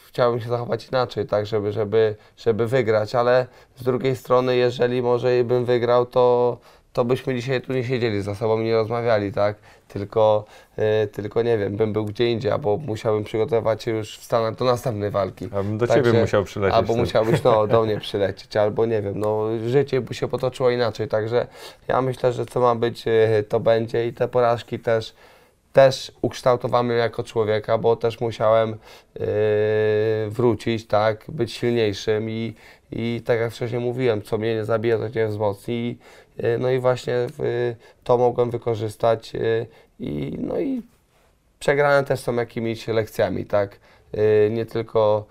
[0.09, 3.47] chciałbym się zachować inaczej, tak, żeby, żeby, żeby wygrać, ale
[3.77, 6.59] z drugiej strony, jeżeli może bym wygrał, to,
[6.93, 9.57] to byśmy dzisiaj tu nie siedzieli za sobą nie rozmawiali, tak,
[9.89, 10.45] tylko,
[11.05, 14.55] y, tylko nie wiem, bym był gdzie indziej, albo musiałbym przygotować się już w Stanach
[14.55, 15.45] do następnej walki.
[15.45, 16.75] Abym do Także- ciebie musiał przylecieć.
[16.77, 17.01] Albo wtedy.
[17.01, 21.47] musiałbyś no, do mnie przylecieć, albo nie wiem, no życie by się potoczyło inaczej, także
[21.89, 25.15] ja myślę, że co ma być, y, to będzie i te porażki też,
[25.79, 28.77] też ukształtowały mnie jako człowieka, bo też musiałem y,
[30.29, 32.55] wrócić, tak, być silniejszym i,
[32.93, 35.99] i tak jak wcześniej mówiłem, co mnie nie zabije, to mnie wzmocni i,
[36.45, 39.67] y, no i właśnie y, to mogłem wykorzystać y,
[40.01, 40.83] i no i
[41.59, 43.79] przegrane też są jakimiś lekcjami, tak,
[44.15, 45.27] y, nie tylko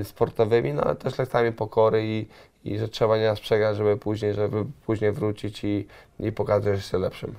[0.00, 2.26] y, sportowymi, no ale też lekcjami pokory i,
[2.64, 5.86] i że trzeba nieraz przegrać, żeby później, żeby później wrócić i,
[6.20, 7.34] i pokazać się lepszym.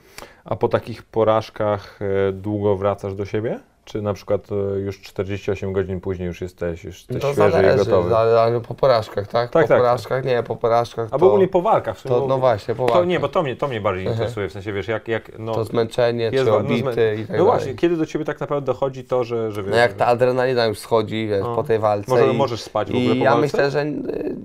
[0.46, 3.60] A po takich porażkach e, długo wracasz do siebie?
[3.86, 7.52] Czy na przykład e, już 48 godzin później już jesteś, już jesteś to świeży i
[7.52, 8.16] zależy, gotowy?
[8.18, 9.50] ale, ale po porażkach, tak?
[9.52, 9.78] Tak, po tak.
[9.78, 11.98] porażkach, nie, po porażkach Albo to, ogólnie po walkach.
[11.98, 13.08] w sumie, to no właśnie, po To walkach.
[13.08, 15.64] nie, bo to mnie, to mnie bardziej interesuje, w sensie wiesz, jak, jak no, To
[15.64, 17.46] zmęczenie, jest czy no, obity zmę- i tak No dalej.
[17.46, 20.66] właśnie, kiedy do ciebie tak naprawdę dochodzi to, że, że wiesz, No jak ta adrenalina
[20.66, 21.56] już schodzi, wiesz, No.
[21.56, 23.42] po tej walce może, i, możesz spać w ogóle i po ja walce?
[23.42, 24.36] myślę, że y,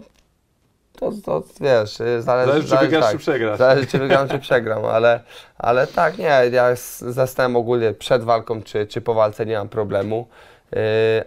[0.96, 3.12] to, to wiesz, zależy, Zależy, czy wygrasz, tak.
[3.12, 3.58] czy przegrasz.
[3.58, 5.20] Zależy, czy wygram, czy przegram, ale,
[5.58, 9.68] ale tak, nie, ja z- zastałem ogólnie przed walką, czy, czy po walce nie mam
[9.68, 10.26] problemu,
[10.72, 10.78] yy,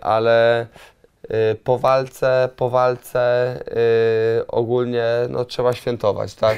[0.02, 0.68] ale
[1.64, 3.56] po walce, po walce
[4.38, 6.58] yy, ogólnie no, trzeba świętować, tak?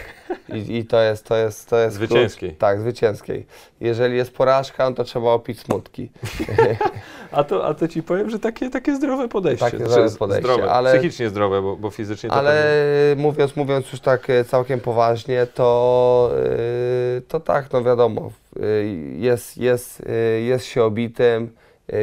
[0.54, 2.50] I, i to jest, to jest, to jest Zwycięskiej.
[2.50, 2.60] klucz.
[2.60, 3.46] Tak, zwycięskiej.
[3.82, 6.10] Jeżeli jest porażka, no to trzeba opić smutki.
[7.32, 9.66] A to, a to ci powiem, że takie, takie zdrowe podejście.
[9.66, 13.56] Takie Znaczy, zdrowe podejście, zdrowe, ale- psychicznie zdrowe, bo, bo fizycznie to Ale pewnie- mówiąc,
[13.56, 16.32] mówiąc już tak e, całkiem poważnie, to,
[17.18, 18.66] e, to tak, no wiadomo, e,
[19.18, 20.04] jest, jest,
[20.46, 21.52] jest się obitym,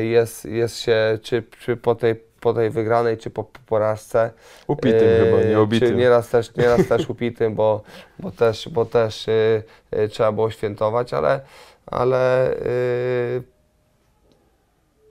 [0.03, 4.31] jest, jest się czy, czy po, tej, po tej wygranej, czy po, po porażce.
[4.67, 5.89] upitym e, chyba, nie obitym.
[5.89, 7.83] Czy nieraz też, nieraz też upitym, bo,
[8.19, 11.41] bo też, bo też e, e, trzeba było świętować, ale,
[11.87, 12.61] ale e,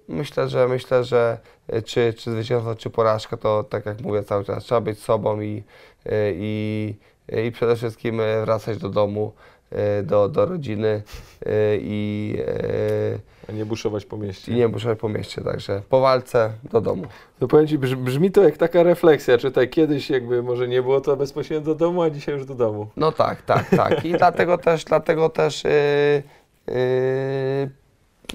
[0.08, 1.38] myślę, że myślę, że
[1.86, 5.64] czy, czy zwycięstwo, czy porażka, to tak jak mówię cały czas, trzeba być sobą i,
[6.34, 6.96] i,
[7.48, 9.34] i przede wszystkim wracać do domu,
[10.04, 11.02] do, do rodziny
[11.46, 14.52] e, i, e, A nie buszować po mieście.
[14.52, 17.04] i nie muszę po mieście, także po walce do domu.
[17.40, 20.82] To powiem ci, brz- brzmi to jak taka refleksja, czy tak kiedyś jakby może nie
[20.82, 22.88] było to bezpośrednio do domu, a dzisiaj już do domu.
[22.98, 24.06] No tak, tak, tak.
[24.06, 26.24] I dlatego też, dlatego też yy,
[26.76, 27.70] yy,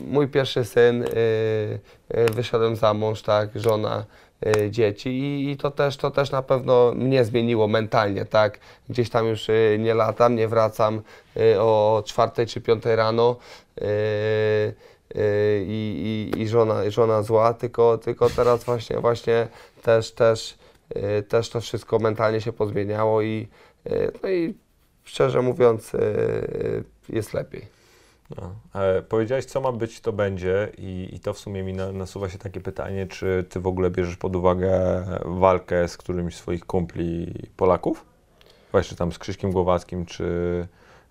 [0.06, 1.08] mój pierwszy syn, yy,
[2.16, 4.04] yy, wyszedłem za mąż, tak, żona,
[4.70, 8.58] dzieci i, i to, też, to też na pewno mnie zmieniło mentalnie, tak.
[8.88, 11.02] Gdzieś tam już yy, nie latam, nie wracam
[11.36, 13.36] yy, o czwartej czy piątej rano.
[15.66, 19.48] I, i, i żona, żona zła, tylko, tylko teraz właśnie, właśnie
[19.82, 20.58] też, też,
[21.28, 23.48] też to wszystko mentalnie się pozmieniało i,
[24.22, 24.54] no i
[25.04, 25.92] szczerze mówiąc
[27.08, 27.81] jest lepiej.
[28.36, 28.54] No.
[29.08, 32.38] Powiedziałeś, co ma być, to będzie i, i to w sumie mi na, nasuwa się
[32.38, 37.34] takie pytanie, czy ty w ogóle bierzesz pod uwagę walkę z którymś z swoich kumpli
[37.56, 38.12] Polaków?
[38.72, 40.26] Właśnie tam z Krzyśkiem Głowackim, czy,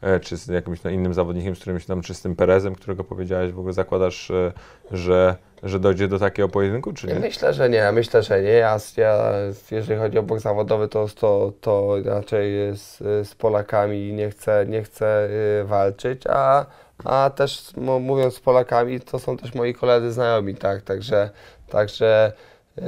[0.01, 3.03] e, czy z jakimś no, innym zawodnikiem, z którymś tam, czy z tym Perezem, którego
[3.03, 4.51] powiedziałeś, w ogóle zakładasz, e,
[4.91, 7.15] że, że dojdzie do takiego pojedynku, czy nie?
[7.15, 8.49] Myślę, że nie, myślę, że nie.
[8.49, 9.33] Ja, ja
[9.71, 14.83] jeżeli chodzi o boks zawodowy, to, to, to raczej z, z Polakami nie chcę, nie
[14.83, 15.29] chcę
[15.61, 16.65] y, walczyć, a,
[17.05, 21.29] a też mówiąc z Polakami, to są też moi koledzy znajomi, tak, także,
[21.69, 22.33] także
[22.77, 22.83] y,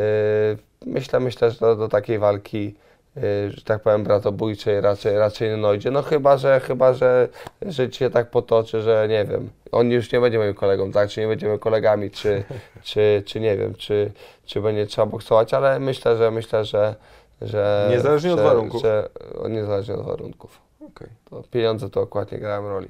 [0.86, 2.76] myślę, myślę, że do, do takiej walki
[3.18, 5.92] y, że tak powiem, bratobójczej raczej, raczej nie dojdzie.
[5.92, 7.28] No chyba, że chyba, że
[7.62, 11.22] życie się tak potoczy, że nie wiem, on już nie będzie moim kolegą, tak, czy
[11.22, 12.44] nie będziemy kolegami, czy,
[12.84, 14.12] czy, czy nie wiem, czy,
[14.46, 16.96] czy będzie trzeba boksować, ale myślę, że myślę, że,
[17.42, 18.82] że Niezależnie od że, warunków.
[18.82, 19.10] Że,
[19.50, 20.62] niezależnie od warunków.
[20.82, 21.08] Okej.
[21.30, 22.88] To pieniądze to akurat nie grają roli.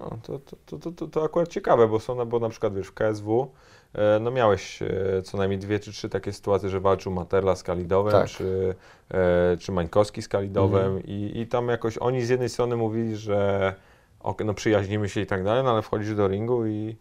[0.00, 2.86] No, to, to, to, to, to, akurat ciekawe, bo są, no, bo na przykład wiesz,
[2.86, 3.50] w KSW
[3.94, 7.62] e, no miałeś e, co najmniej dwie czy trzy takie sytuacje, że walczył Materla z
[7.62, 8.28] Kalidowem, Tak.
[8.28, 8.74] czy,
[9.10, 13.74] e, czy Mańkowski z Kalidowem i, i tam jakoś oni z jednej strony mówili, że
[14.20, 16.96] ok, no przyjaźnimy się i tak dalej, no ale wchodzisz do ringu i,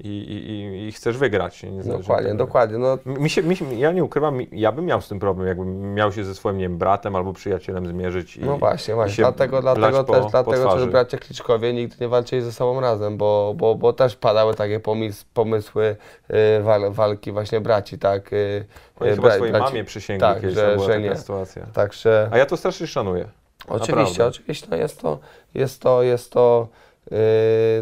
[0.00, 1.62] i, i, i chcesz wygrać.
[1.84, 2.38] Dokładnie, tego.
[2.44, 2.78] dokładnie.
[2.78, 5.94] No, Mi się, mi się, ja nie ukrywam, ja bym miał z tym problem, jakbym
[5.94, 8.36] miał się ze swoim nie wiem, bratem albo przyjacielem zmierzyć.
[8.36, 9.24] I, no właśnie, właśnie.
[9.24, 10.82] Dlatego, dlatego po- też, po dlatego twarzy.
[10.84, 14.80] też bracia Kliczkowie nigdy nie walczyli ze sobą razem, bo, bo, bo też padały takie
[14.80, 15.96] pomysł, pomysły
[16.58, 18.32] y, wal, walki właśnie braci, tak.
[18.32, 18.64] Y,
[19.00, 21.16] Oni y, chyba bra- swojej braci- mamie przysięgli tak, kiedyś, że- że taka nie.
[21.16, 21.66] sytuacja.
[21.72, 22.28] Także...
[22.32, 23.28] A ja to strasznie szanuję.
[23.68, 24.26] Oczywiście, Naprawdę.
[24.26, 25.18] oczywiście, no jest to,
[25.54, 26.68] jest to, jest to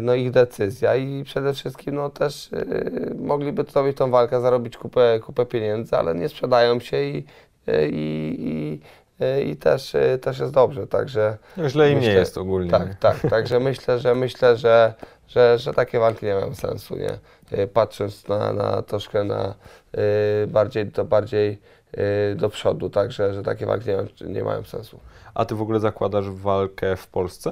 [0.01, 5.19] no ich decyzja i przede wszystkim no też yy, mogliby zrobić tą walkę, zarobić kupę,
[5.25, 7.25] kupę pieniędzy, ale nie sprzedają się i,
[7.67, 8.79] yy, i, i,
[9.19, 11.37] yy, i też, yy, też jest dobrze, także
[11.67, 12.71] źle im nie jest ogólnie.
[12.71, 14.93] tak, tak, także myślę, że myślę, że,
[15.27, 17.19] że, że takie walki nie mają sensu, nie?
[17.51, 19.53] Yy, Patrząc na, na troszkę na
[19.93, 20.01] yy,
[20.47, 21.57] bardziej, to bardziej
[21.97, 24.99] yy, do przodu, także że takie walki nie, mają- nie mają sensu.
[25.33, 27.51] A ty w ogóle zakładasz walkę w Polsce?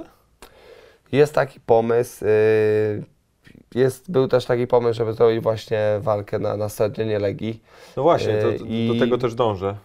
[1.11, 2.25] Jest taki pomysł.
[2.25, 3.03] y,
[3.75, 7.63] Jest, był też taki pomysł, żeby zrobić właśnie walkę na, na stadionie Legii.
[7.97, 9.75] No właśnie, to, Yy, to, i- do tego też dążę.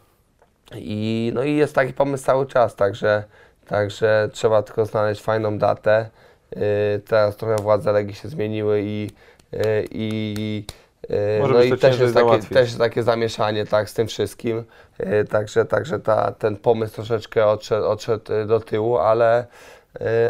[0.74, 3.24] I, no i jest taki pomysł cały czas, także,
[3.66, 6.10] także trzeba tylko znaleźć fajną datę.
[6.56, 9.10] Y, Teraz trochę władze Legii się zmieniły i,
[9.54, 9.58] y,
[9.90, 10.64] i
[11.10, 12.48] y, Może no i też jest, takie, załatwić.
[12.50, 14.64] też jest takie zamieszanie tak, z tym wszystkim.
[15.00, 19.46] Y, Także, także ta, ten pomysł troszeczkę odszedł, odszedł y, do tyłu, ale, y,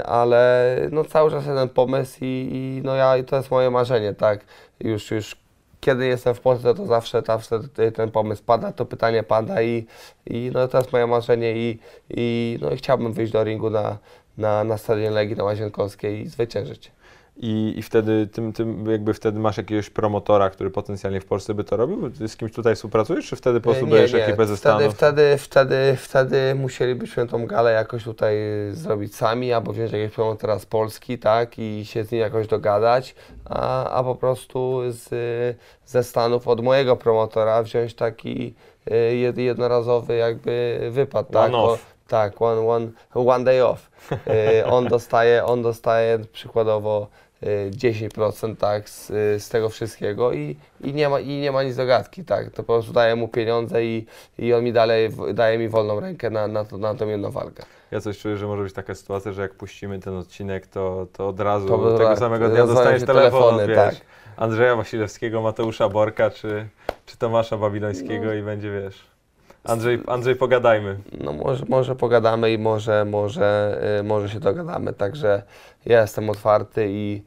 [0.04, 4.14] ale no cały czas ten pomysł i, i no ja, i to jest moje marzenie,
[4.14, 4.44] tak.
[4.80, 5.36] Już, już
[5.80, 7.60] kiedy jestem w Polsce, to zawsze, zawsze
[7.94, 9.86] ten pomysł pada, to pytanie pada i,
[10.26, 11.78] i no to jest moje marzenie i,
[12.10, 13.98] i, no i chciałbym wyjść do ringu na,
[14.38, 16.92] na, na stadionie Legii na Łazienkowskiej i zwyciężyć.
[17.42, 21.64] I, I wtedy tym, tym jakby wtedy masz jakiegoś promotora, który potencjalnie w Polsce by
[21.64, 22.11] to robił?
[22.11, 24.94] Ty z kimś tutaj współpracujesz, czy wtedy po prostu bierzesz ekipę ze wtedy, Stanów?
[24.94, 28.37] wtedy, wtedy, wtedy musielibyśmy tą galę jakoś tutaj
[28.72, 33.14] zrobić sami, albo wziąć jakiegoś promotora z Polski, tak, i się z nim jakoś dogadać,
[33.44, 35.09] a, a po prostu z,
[35.87, 38.55] ze Stanów od mojego promotora wziąć taki
[38.88, 41.79] y, jed- jednorazowy jakby wypad, tak, One
[42.11, 43.90] tak, one, one, one day off.
[44.12, 47.07] Y, on dostaje, on dostaje przykładowo
[47.42, 49.07] 10% tak, z,
[49.42, 52.50] z tego wszystkiego i, i, nie ma, i nie ma nic do gadki, tak.
[52.50, 54.07] To po prostu daję mu pieniądze i,
[54.38, 57.62] i on mi dalej daje mi wolną rękę na, na, to, na tą jedną walkę.
[57.90, 61.29] Ja coś czuję, że może być taka sytuacja, że jak puścimy ten odcinek, to, to
[61.29, 63.94] od razu To tego tak, samego dnia dostaniesz telefon, telefony, wiesz, tak.
[64.37, 66.68] Andrzeja Wasilewskiego, Mateusza Borka, czy,
[67.07, 68.35] czy Tomasza Babilońskiego No.
[68.35, 69.11] i będzie, wiesz,
[69.64, 70.96] Andrzej, Andrzej pogadajmy.
[71.20, 75.42] No może, może pogadamy i może, może, y, może się dogadamy, także
[75.86, 77.22] ja jestem otwarty i...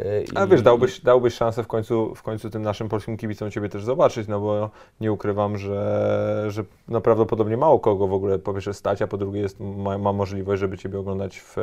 [0.00, 3.68] y, A wiesz, dałbyś, dałbyś szansę w końcu, w końcu tym naszym polskim kibicom Ciebie
[3.68, 8.52] też zobaczyć, no bo nie ukrywam, że, że no prawdopodobnie mało kogo w ogóle po
[8.52, 11.56] pierwsze stać, a po drugie jest, ma, ma możliwość, żeby Ciebie oglądać w,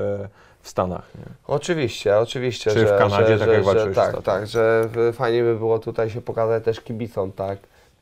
[0.61, 1.09] w Stanach.
[1.15, 1.25] Nie?
[1.47, 2.71] Oczywiście, oczywiście.
[2.71, 5.55] Czy w że, Kanadzie, że, tak że, jak że, Tak, tak, że w- fajnie by
[5.55, 7.57] było tutaj się pokazać też kibicom, tak,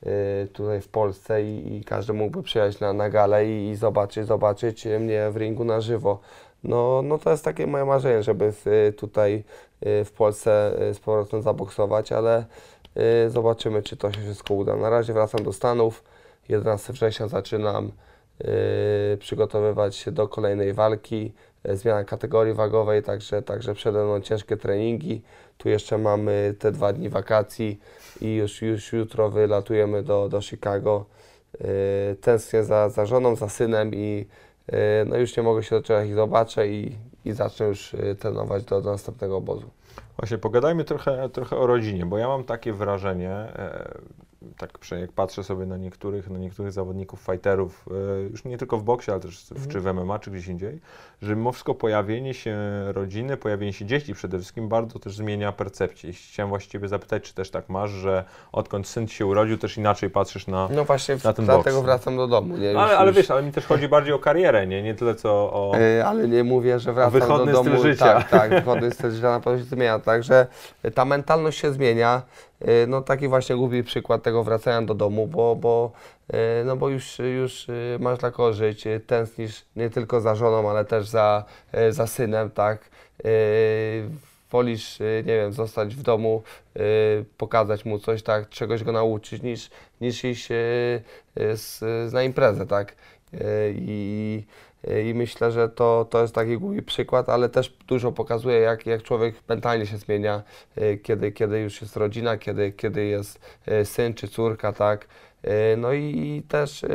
[0.06, 4.25] y, tutaj w Polsce i, i każdy mógłby przyjechać na, na galę i, i zobaczyć,
[4.28, 6.19] zobaczyć mnie w ringu na żywo.
[6.63, 9.43] No, no to jest takie moje marzenie, żeby w, tutaj
[9.86, 12.45] y, w Polsce y, z powrotem zaboksować, ale
[13.26, 14.76] y, zobaczymy, czy to się wszystko uda.
[14.76, 16.04] Na razie wracam do Stanów,
[16.50, 17.91] 11 września zaczynam
[18.41, 24.58] y, przygotowywać się do kolejnej walki, e, zmiana kategorii wagowej, także, także przede mną ciężkie
[24.58, 25.22] treningi.
[25.58, 27.80] Tu jeszcze mamy te dwa dni wakacji
[28.22, 31.06] i już, już jutro wylatujemy do, do Chicago.
[31.56, 34.49] Y, Tęsknię za, za żoną, za synem i y,
[35.05, 38.82] no już nie mogę się doczekać ich zobaczę i, i zacznę już y, trenować do,
[38.82, 39.69] do następnego obozu.
[40.17, 43.97] Właśnie, pogadajmy trochę, trochę o rodzinie, bo ja mam takie wrażenie, e,
[44.58, 44.71] tak
[45.02, 49.12] jak patrzę sobie na niektórych, na niektórych zawodników, fighterów, e, już nie tylko w boksie,
[49.12, 50.80] ale też w, czy w MMA, czy gdzieś indziej,
[51.21, 56.10] że mimo wszystko pojawienie się rodziny, pojawienie się dzieci przede wszystkim bardzo też zmienia percepcję.
[56.10, 59.78] I Chciałem właśnie Ciebie zapytać, czy też tak masz, że odkąd syn się urodził, też
[59.78, 60.69] inaczej patrzysz na...
[60.71, 61.86] No właśnie, Na ten dlatego boks.
[61.86, 62.58] wracam do domu.
[62.58, 62.67] Nie?
[62.71, 64.84] Już, ale, ale już, wiesz, ale mi też chodzi bardziej o karierę, nie?
[64.84, 65.73] Nie tyle co o...
[65.78, 67.78] E, Ale nie mówię, że wracam wychodny do domu.
[67.80, 68.06] styl życia.
[68.06, 69.99] Tak, tak, wychodny styl życia na pewno się zmienia.
[69.99, 70.47] Także
[70.95, 72.21] ta mentalność się zmienia.
[72.62, 75.91] E, No taki właśnie głupi przykład tego wracania do domu, bo, bo,
[76.28, 80.69] e, no bo już, już e, masz dla kogo żyć, tęsknisz nie tylko za żoną,
[80.69, 81.43] ale też za,
[81.89, 82.89] za synem, tak.
[84.52, 86.43] Wolisz, nie wiem, zostać w domu,
[87.38, 89.69] pokazać mu coś, tak, czegoś go nauczyć, niż,
[90.02, 90.50] niż iść
[92.12, 92.95] na imprezę, tak.
[93.34, 93.38] E,
[93.72, 94.46] I,
[95.06, 99.04] i myślę, że to, to jest taki głupi przykład, ale też dużo pokazuje, jak, jak
[99.04, 100.44] człowiek mentalnie się zmienia,
[100.78, 103.39] y, kiedy, kiedy już jest rodzina, kiedy, kiedy jest
[103.82, 105.08] y, syn czy córka, tak.
[105.78, 106.86] No i, też,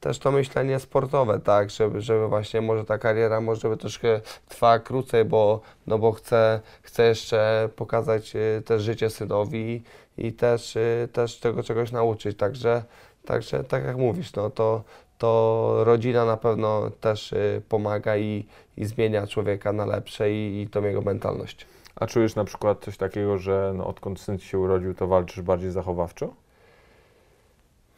[0.00, 4.78] też to myślenie sportowe, tak, żeby, żeby właśnie może ta kariera może by troszkę trwała
[4.78, 8.32] krócej, bo, no bo chcę, chcę jeszcze pokazać
[8.64, 9.82] też życie synowi
[10.18, 10.78] i też,
[11.12, 12.82] też tego czegoś nauczyć, także,
[13.24, 14.84] także tak jak mówisz, no to,
[15.18, 18.46] to rodzina na pewno też y, pomaga i,
[18.76, 21.66] i zmienia człowieka na lepsze i, i tą jego mentalność.
[21.96, 25.42] A czujesz na przykład coś takiego, że no, odkąd syn ci się urodził, to walczysz
[25.42, 26.34] bardziej zachowawczo?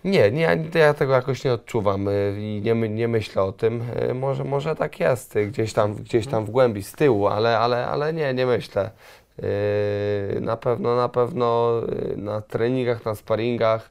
[0.04, 3.82] Nie, nie, ja tego jakoś nie odczuwam y, i nie, nie myślę o tym.
[4.10, 7.86] Y, Może, może tak jest, gdzieś tam, gdzieś tam w głębi, z tyłu, ale, ale,
[7.86, 8.90] ale nie, nie myślę.
[10.40, 11.72] Na pewno, na pewno
[12.16, 13.90] na treningach, na sparingach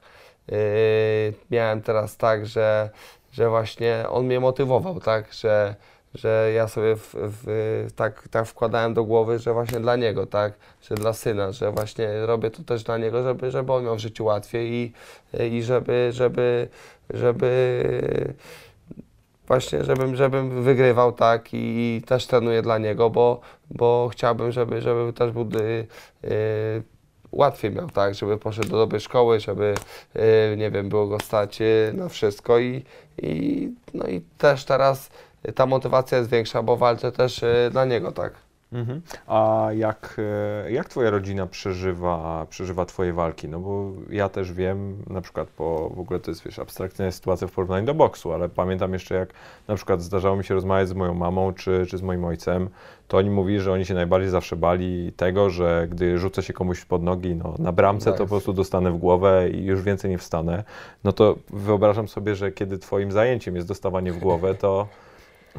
[1.50, 2.90] miałem teraz tak, że,
[3.32, 5.74] że właśnie on mnie motywował, tak, że,
[6.14, 10.52] że ja sobie w, w, tak, tak wkładałem do głowy, że właśnie dla niego, tak,
[10.82, 13.98] że dla syna, że właśnie robię to też dla niego, żeby, żeby on miał w
[13.98, 14.92] życiu łatwiej i,
[15.56, 16.68] i żeby, żeby,
[17.10, 18.34] żeby
[19.46, 23.40] właśnie, żebym, żebym wygrywał, tak, i też trenuję dla niego, bo,
[23.70, 25.86] bo chciałbym, żeby, żeby też był y,
[26.24, 26.82] y,
[27.36, 29.74] łatwiej miał, tak, żeby poszedł do dobrej szkoły, żeby,
[30.52, 32.84] y, nie wiem, było go stać y, na wszystko i,
[33.22, 35.10] i, no i też teraz
[35.54, 38.45] ta motywacja jest większa, bo walczę też y, dla niego, tak.
[38.76, 39.02] Mhm.
[39.26, 40.16] A jak,
[40.64, 43.48] e, jak twoja rodzina przeżywa, przeżywa twoje walki?
[43.48, 47.46] No bo ja też wiem, na przykład po, w ogóle to jest, wiesz, abstrakcyjna sytuacja
[47.46, 49.28] w porównaniu do boksu, ale pamiętam jeszcze jak
[49.68, 52.68] na przykład zdarzało mi się rozmawiać z moją mamą czy, czy z moim ojcem,
[53.08, 56.84] to oni mówili, że oni się najbardziej zawsze bali tego, że gdy rzucę się komuś
[56.84, 60.18] pod nogi no, na bramce, to po prostu dostanę w głowę i już więcej nie
[60.18, 60.64] wstanę.
[61.04, 64.86] No to wyobrażam sobie, że kiedy twoim zajęciem jest dostawanie w głowę, to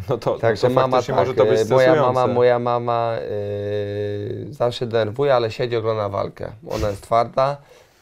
[0.10, 3.16] no to, Także no to mama tak, może to być e, moja mama, moja mama
[3.16, 6.52] yy, zawsze denerwuje, ale siedzi ogląda walkę.
[6.70, 7.58] Ona jest twarda.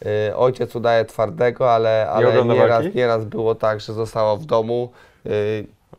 [0.05, 4.91] Yy, ojciec udaje twardego, ale, ale ogląda nieraz, nieraz było tak, że została w domu.
[5.25, 5.31] Yy,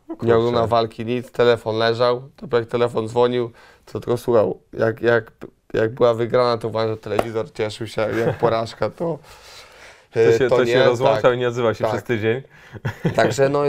[0.07, 0.25] kurczę.
[0.25, 3.51] nie oglądał walki nic, telefon leżał, to jak telefon dzwonił,
[3.85, 4.59] to tylko słuchał.
[4.73, 5.31] Jak, jak,
[5.73, 9.17] jak była wygrana, to włączył telewizor, cieszył się, jak porażka, to.
[10.17, 11.35] To yy, się, to się nie, rozłączał tak.
[11.35, 11.93] i nie odzywa się tak.
[11.93, 12.41] przez tydzień.
[13.15, 13.63] Także no,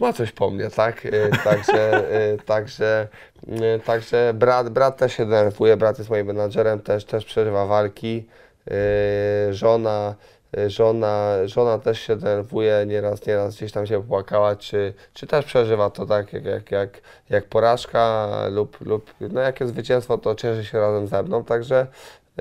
[0.00, 1.06] ma coś po mnie, tak?
[1.06, 3.08] Y, Także, y, także,
[3.48, 8.26] y, także brat, brat też się denerwuje, brat jest moim menadżerem, też, też przeżywa walki.
[8.70, 10.14] Y, Żona,
[10.58, 15.44] y, żona, żona też się denerwuje, nieraz, nieraz gdzieś tam się płakała, czy, czy też
[15.44, 17.00] przeżywa to tak jak, jak, jak,
[17.30, 21.86] jak porażka lub, lub no jakie zwycięstwo, to cieszy się razem ze mną, także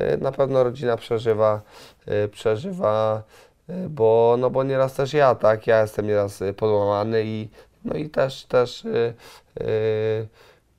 [0.01, 1.92] y, na pewno rodzina przeżywa, y,
[2.31, 3.23] przeżywa
[3.69, 7.49] Y, bo, no bo nieraz też ja, tak, ja jestem nieraz y, podłamany i
[7.85, 9.13] no i też, też y,
[9.61, 9.63] y,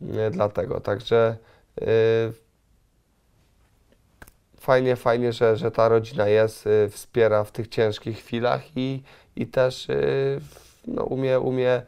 [0.02, 1.36] y, dlatego, także
[1.82, 2.32] y,
[4.60, 9.02] fajnie, fajnie, że, że ta rodzina jest, y, wspiera w tych ciężkich chwilach i,
[9.36, 10.40] i też y,
[10.86, 11.82] no, umie, umie,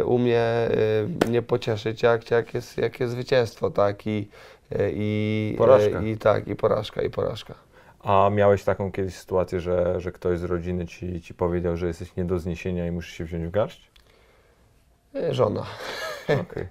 [0.00, 4.28] y, umie y, mnie pocieszyć, jak, jak, jest, jak jest zwycięstwo, tak, i,
[4.72, 6.00] y, i, Porażka.
[6.00, 7.63] y, i tak, i porażka, i porażka.
[8.04, 12.16] A miałeś taką kiedyś sytuację, że, że ktoś z rodziny ci, ci powiedział, że jesteś
[12.16, 13.90] nie do zniesienia i musisz się wziąć w garść?
[15.16, 15.66] Y, Żona.
[16.24, 16.68] Okej.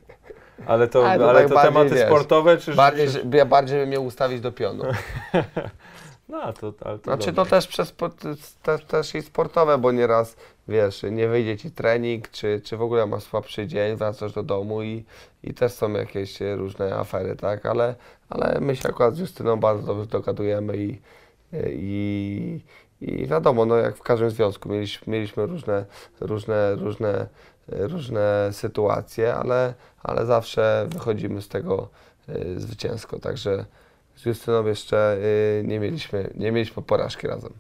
[0.65, 2.73] Ale to, Ale to ale tak to bardziej, tematy wiesz, sportowe, czy...
[2.73, 3.25] Bardziej, czy...
[3.33, 4.83] ja bardziej bym mnie ustawić do pionu.
[6.29, 10.35] No, to, ale to Znaczy to też przez spo- też, i sportowe, bo nieraz
[10.67, 14.83] wiesz, nie wyjdzie ci trening, czy, czy w ogóle masz słabszy dzień, wracasz do domu
[14.83, 15.05] i,
[15.43, 17.65] i też są jakieś e, różne afery, tak?
[17.65, 17.95] Ale,
[18.29, 21.01] ale my się akurat z Justyną bardzo dobrze dogadujemy i,
[21.69, 22.59] i,
[23.01, 25.85] i wiadomo, no jak w każdym związku mieliśmy, mieliśmy różne,
[26.21, 27.27] różne, różne,
[27.67, 29.73] różne sytuacje, ale,
[30.03, 31.89] ale zawsze wychodzimy z tego
[32.29, 33.65] e, zwycięsko, także
[34.15, 37.53] z Justyną jeszcze y, nie, mieliśmy, nie mieliśmy porażki razem.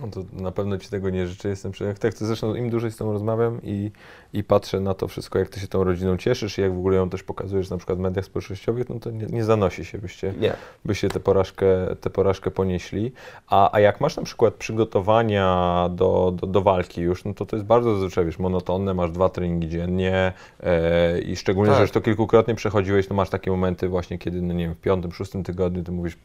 [0.00, 1.48] No to na pewno Ci tego nie życzę.
[1.48, 1.94] Jestem przy...
[2.18, 3.90] to zresztą im dłużej z Tobą rozmawiam i,
[4.32, 6.96] i patrzę na to wszystko, jak Ty się tą rodziną cieszysz i jak w ogóle
[6.96, 10.34] ją też pokazujesz na przykład w mediach społecznościowych, no to nie, nie zanosi się, byście,
[10.40, 10.52] Nie.
[10.84, 11.66] byście tę porażkę,
[12.00, 13.12] tę porażkę ponieśli.
[13.48, 17.56] A, a jak masz na przykład przygotowania do, do, do walki już, no to to
[17.56, 20.32] jest bardzo zazwyczaj, wiesz, monotonne, masz dwa treningi dziennie
[20.62, 21.76] e, i szczególnie, Tak.
[21.76, 24.80] że już to kilkukrotnie przechodziłeś, to masz takie momenty właśnie, kiedy, no nie wiem, w
[24.80, 26.16] piątym, szóstym tygodniu ty mówisz,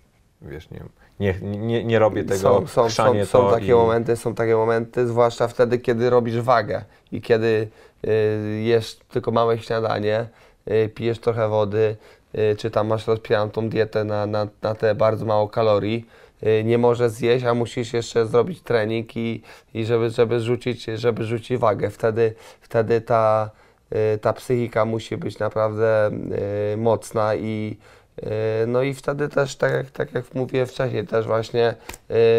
[0.41, 0.83] wiesz, nie
[1.19, 3.73] nie, nie, nie robię tego, Są, są, są, są takie i...
[3.73, 7.67] momenty, są takie momenty, zwłaszcza wtedy, kiedy robisz wagę i kiedy
[8.07, 10.27] y, jesz tylko małe śniadanie,
[10.71, 11.95] y, pijesz trochę wody,
[12.37, 16.05] y, czy tam masz rozpijaną tą dietę na, na, na te bardzo mało kalorii,
[16.43, 19.41] y, nie możesz zjeść, a musisz jeszcze zrobić trening i,
[19.73, 21.89] i żeby, żeby, rzucić, żeby rzucić wagę.
[21.89, 23.49] Wtedy, wtedy ta,
[24.15, 26.11] y, ta psychika musi być naprawdę
[26.73, 27.77] y, mocna i
[28.67, 31.75] no i wtedy też, tak jak, tak jak mówiłem wcześniej, też właśnie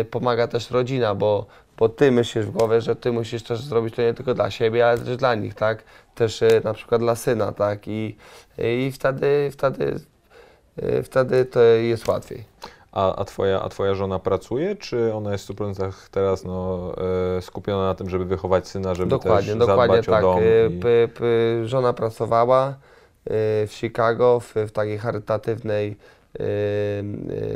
[0.00, 1.46] y, pomaga też rodzina, bo,
[1.78, 4.86] bo ty myślisz w głowie, że ty musisz też zrobić to nie tylko dla siebie,
[4.88, 5.82] ale też dla nich, tak?
[6.14, 7.88] Też e, na przykład dla syna, tak?
[7.88, 8.16] I,
[8.58, 10.00] i wtedy, wtedy,
[10.82, 12.44] e, wtedy to jest łatwiej.
[12.92, 16.92] A, a, twoja, a twoja żona pracuje, czy ona jest w 100% teraz no,
[17.38, 20.24] e, skupiona na tym, żeby wychować syna, żeby Dokładnie, też dokładnie zadbać tak.
[20.24, 20.42] o dom?
[20.42, 22.74] Y, i- p- żona pracowała
[23.26, 25.96] w Chicago w, w takiej charytatywnej
[26.40, 26.44] y,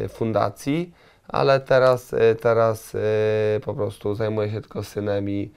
[0.04, 0.92] y, fundacji,
[1.28, 2.96] ale teraz, y, teraz
[3.64, 5.50] po prostu zajmuje się tylko synem i,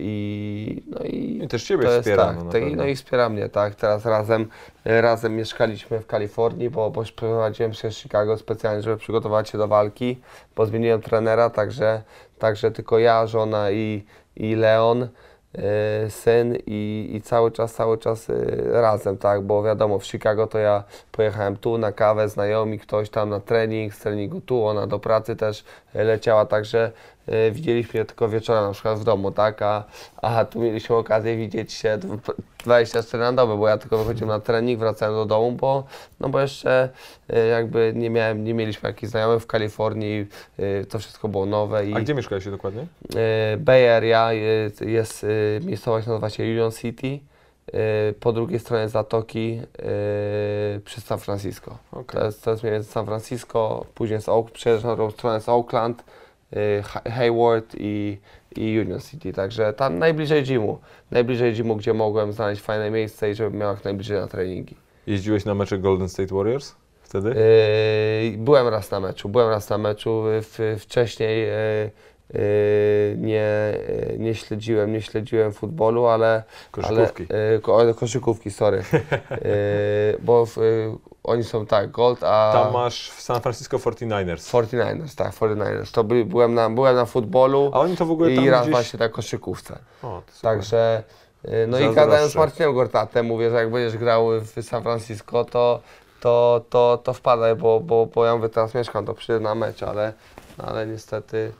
[0.00, 2.26] i, no i I też ciebie wspiera.
[2.26, 3.74] tak, no, tak, no i wspiera mnie, tak.
[3.74, 4.48] Teraz razem,
[4.84, 9.68] razem mieszkaliśmy w Kalifornii, bo, bo prowadziłem się z Chicago specjalnie, żeby przygotować się do
[9.68, 10.20] walki,
[10.56, 12.02] bo zmieniłem trenera, także,
[12.38, 14.04] także tylko ja, żona i,
[14.36, 15.08] i Leon,
[16.08, 20.58] syn i, i cały czas, cały czas y, razem, tak, bo wiadomo, w Chicago to
[20.58, 24.98] ja pojechałem tu na kawę, znajomi, ktoś tam na trening, z treningu tu, ona do
[24.98, 25.64] pracy też
[25.96, 26.92] y, leciała, także
[27.52, 29.84] widzieliśmy je tylko wieczorem, na przykład w domu, tak, a,
[30.22, 34.40] a tu mieliśmy okazję widzieć się dw- 24 na dobę, bo ja tylko wychodziłem na
[34.40, 35.84] trening, wracałem do domu, bo,
[36.20, 36.88] no bo jeszcze
[37.32, 40.26] y, jakby nie miałem, nie mieliśmy jakichś znajomych w Kalifornii,
[40.60, 42.86] y, to wszystko było nowe i A gdzie mieszkaliście dokładnie?
[43.58, 45.26] Bay Area jest, jest
[45.60, 47.20] miejscowość nazywa się Union City,
[48.20, 49.60] po drugiej stronie zatoki
[50.76, 51.78] y, przy San Francisco.
[51.92, 52.20] Okej.
[52.20, 55.34] To jest, to jest mniej więcej San Francisco, później jest Oak, przejeżdżasz na drugą stronę
[55.36, 56.04] jest Oakland,
[57.10, 58.18] Hayward i,
[58.56, 60.78] i Union City, także tam najbliżej gymu,
[61.10, 64.76] najbliżej gymu, gdzie mogłem znaleźć fajne miejsce i żebym miał jak najbliżej na treningi.
[65.06, 66.74] Jeździłeś na mecze Golden State Warriors
[67.12, 67.34] wtedy?
[68.32, 70.24] Yy, byłem raz na meczu, byłem raz na meczu.
[70.78, 71.90] Wcześniej yy,
[73.16, 73.74] nie,
[74.10, 76.42] yy, nie śledziłem, nie śledziłem futbolu, ale.
[76.70, 77.26] Koszykówki.
[77.30, 78.76] Ale, yy, ko, koszykówki, sorry.
[79.30, 82.50] yy, bo w, yy, oni są tak, Gold, a.
[82.52, 84.66] Tam masz w San Francisco 49ers.
[84.66, 85.92] 49ers, tak, 49ers.
[85.92, 88.60] To by, byłem, na, byłem na futbolu A oni to w ogóle tam i raz
[88.60, 88.72] gdzieś...
[88.72, 89.78] właśnie na koszykówce.
[90.02, 90.22] O.
[90.42, 91.02] Także.
[91.68, 95.80] No i gadałem z Marcinem Gortatem, mówię, że jak będziesz grał w San Francisco, to,
[96.20, 99.82] to, to, to wpadaj, bo, bo, bo ja mówię, teraz mieszkam, to przyjdę na mecz,
[99.82, 100.12] ale,
[100.58, 101.52] ale niestety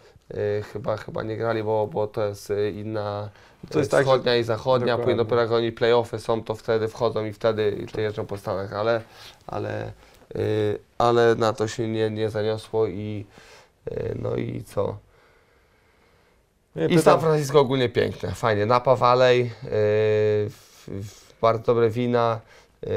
[0.73, 3.31] chyba, chyba nie grali, bo, bo to jest y, inna
[3.71, 5.05] To jest y, tak, wschodnia i zachodnia, Dokładnie.
[5.05, 9.03] później dopiero jak oni playoffy są, to wtedy wchodzą i wtedy jeżdżą po Stanach, ale,
[9.47, 9.93] ale,
[10.37, 13.27] y, ale na to się nie, nie zaniosło i
[13.93, 14.97] y, no i co?
[16.77, 18.67] Nie, I San Francisco ogólnie piękne, fajnie.
[18.67, 19.51] Napa Valley,
[20.89, 21.01] yy,
[21.41, 22.41] bardzo dobre wina.
[22.83, 22.91] Yy,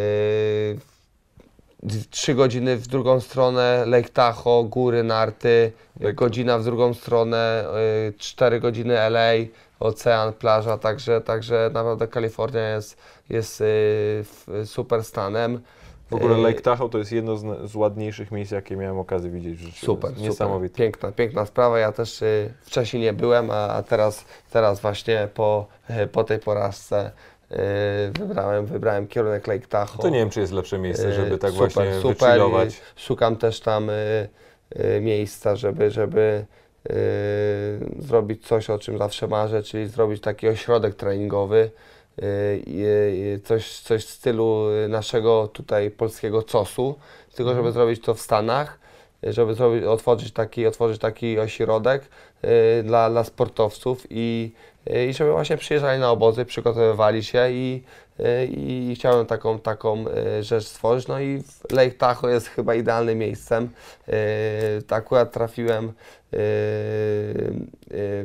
[2.09, 5.71] trzy godziny w drugą stronę, Lake Tahoe, góry, narty,
[6.13, 7.65] godzina w drugą stronę,
[8.05, 9.31] yy, cztery godziny LA,
[9.79, 12.97] ocean, plaża, także, także naprawdę Kalifornia jest,
[13.29, 15.61] jest w- super stanem.
[16.09, 19.29] W ogóle Yy, Lake Tahoe to jest jedno z, z ładniejszych miejsc, jakie miałem okazję
[19.31, 19.85] widzieć w życiu.
[19.85, 20.29] Super, Jest super.
[20.29, 20.75] Niesamowite.
[20.77, 21.79] Piękna, piękna sprawa.
[21.79, 25.67] Ja też y, wcześniej nie byłem, a, a teraz, teraz właśnie po,
[26.03, 27.11] y, po tej porażce y,
[28.13, 30.01] wybrałem, wybrałem kierunek Lake Tahoe.
[30.01, 32.17] To nie wiem, czy jest lepsze miejsce, Y, żeby tak super, właśnie super.
[32.29, 32.81] wychillować.
[32.95, 33.93] Szukam też tam y,
[34.79, 36.45] y, miejsca, żeby, żeby
[37.99, 41.71] zrobić coś, o czym zawsze marzę, czyli zrobić taki ośrodek treningowy.
[43.43, 46.95] Coś, coś w stylu naszego tutaj polskiego COS-u,
[47.35, 47.73] tylko żeby Mhm.
[47.73, 48.79] zrobić to w Stanach,
[49.23, 52.03] żeby zrobić, otworzyć, taki, otworzyć taki ośrodek
[52.83, 54.51] dla, dla sportowców i,
[55.09, 57.83] i żeby właśnie przyjeżdżali na obozy, przygotowywali się i,
[58.19, 61.07] y, i chciałem taką, taką y, rzecz stworzyć.
[61.07, 63.69] No i Lake Tahoe jest chyba idealnym miejscem.
[64.07, 65.93] Y, to Akurat trafiłem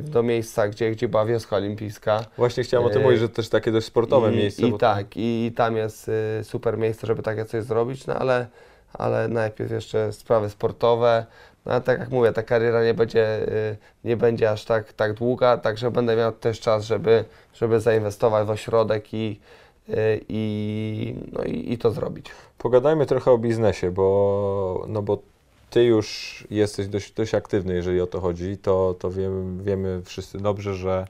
[0.01, 2.25] do miejsca, gdzie, gdzie była wioska olimpijska.
[2.37, 4.67] Właśnie chciałem o tym mówić, że też takie dość sportowe I, miejsce.
[4.67, 6.11] I tak, i, i tam jest
[6.43, 8.47] super miejsce, żeby takie coś zrobić, no ale,
[8.93, 11.25] ale najpierw jeszcze sprawy sportowe.
[11.65, 15.57] No tak jak mówię, ta kariera nie będzie, y, nie będzie aż tak, tak długa,
[15.57, 19.39] także będę miał też czas, żeby, żeby zainwestować w ośrodek i,
[19.89, 19.93] y,
[20.29, 22.25] i, no i, i to zrobić.
[22.57, 25.17] Pogadajmy trochę o biznesie, bo, no bo
[25.69, 30.37] ty już jesteś dość, dość aktywny, jeżeli o to chodzi, to, to wiemy, wiemy wszyscy
[30.37, 31.07] dobrze, że,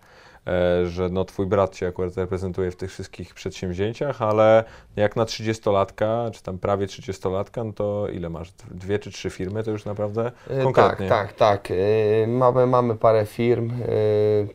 [0.85, 4.63] że no twój brat cię akurat reprezentuje w tych wszystkich przedsięwzięciach, ale
[4.95, 8.51] jak na 30-latka, czy tam prawie 30-latka, no to ile masz?
[8.71, 11.09] Dwie czy trzy firmy, to już naprawdę Y, konkretnie.
[11.09, 11.71] Tak, tak, tak.
[11.71, 13.71] Y, Mamy, mamy parę firm.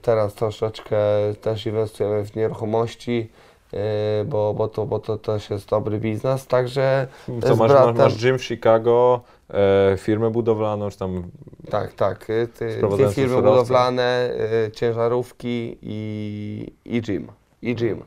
[0.03, 0.99] Teraz troszeczkę
[1.41, 3.31] też inwestujemy w nieruchomości,
[4.25, 6.47] bo, bo, to, bo to też jest dobry biznes.
[6.47, 7.07] Także
[7.43, 11.23] Co, masz, bratem- masz gym w Chicago, e, firmę budowlaną, czy tam
[11.71, 12.25] tak, tak.
[12.59, 14.31] ty- Dwie firmy budowlane,
[14.67, 17.27] y, ciężarówki i, i gym.
[17.63, 18.05] I gym.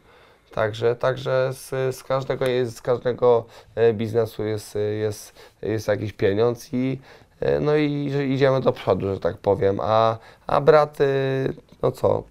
[0.51, 3.45] Także, także z, z, każdego, z każdego
[3.75, 6.99] e, biznesu jest, jest, jest jakiś pieniądz i,
[7.41, 12.23] y, no i idziemy do przodu, że tak powiem, a, a brat, y, no co,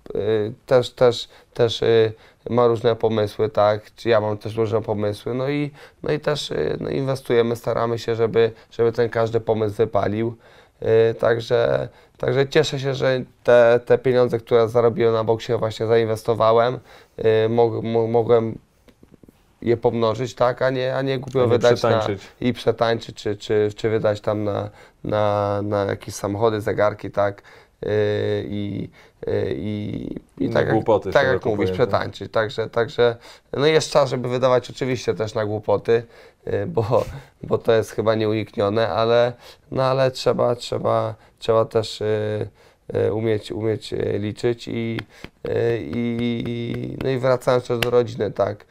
[0.66, 1.85] też, też, też
[2.49, 5.71] ma różne pomysły, tak, czy ja mam też różne pomysły, no i,
[6.03, 10.37] no i też y, no inwestujemy, staramy się, żeby, żeby ten każdy pomysł wypalił,
[11.11, 16.79] y, także, także cieszę się, że te, te pieniądze, które zarobiłem na boksie właśnie zainwestowałem,
[17.45, 18.59] y, mog, mo, mogłem
[19.63, 22.29] je pomnożyć, tak, a nie, a nie głupio A nie wydać na, przetańczyć.
[22.41, 24.71] i przetańczyć, czy, czy, czy wydać tam na,
[25.05, 27.43] na, na jakieś samochody, zegarki, tak,
[28.49, 28.89] i,
[29.26, 30.07] yy, i,
[30.39, 33.16] i Na tak, jak, głupoty tak jak szeroko mówisz, przetańczyć, także, także,
[33.53, 36.03] no jest czas, żeby wydawać oczywiście też na głupoty,
[36.47, 37.05] yy, bo,
[37.43, 39.33] bo to jest chyba nieuniknione, ale,
[39.70, 42.03] no ale trzeba, trzeba, trzeba też
[43.12, 45.01] umieć, umieć liczyć i,
[45.81, 48.64] i, no i wracając też do rodziny, tak,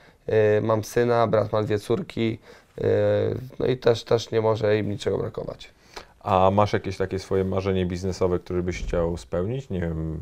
[0.62, 2.40] mam syna, brat ma dwie córki,
[3.60, 5.77] no i też, też nie może im niczego brakować.
[6.28, 9.70] A masz jakieś takie swoje marzenie biznesowe, które byś chciał spełnić?
[9.70, 10.20] Nie wiem,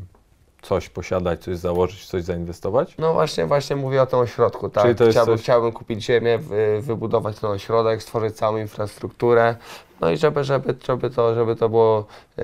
[0.62, 2.96] coś posiadać, coś założyć, coś zainwestować?
[2.98, 4.84] No właśnie, właśnie mówię o tym ośrodku, tak.
[4.84, 9.56] Czyli to jest chciałbym, coś- chciałbym kupić ziemię, wy, wybudować ten ośrodek, stworzyć całą infrastrukturę.
[10.02, 12.06] No i żeby, żeby, żeby, to, żeby to było,
[12.38, 12.44] yy,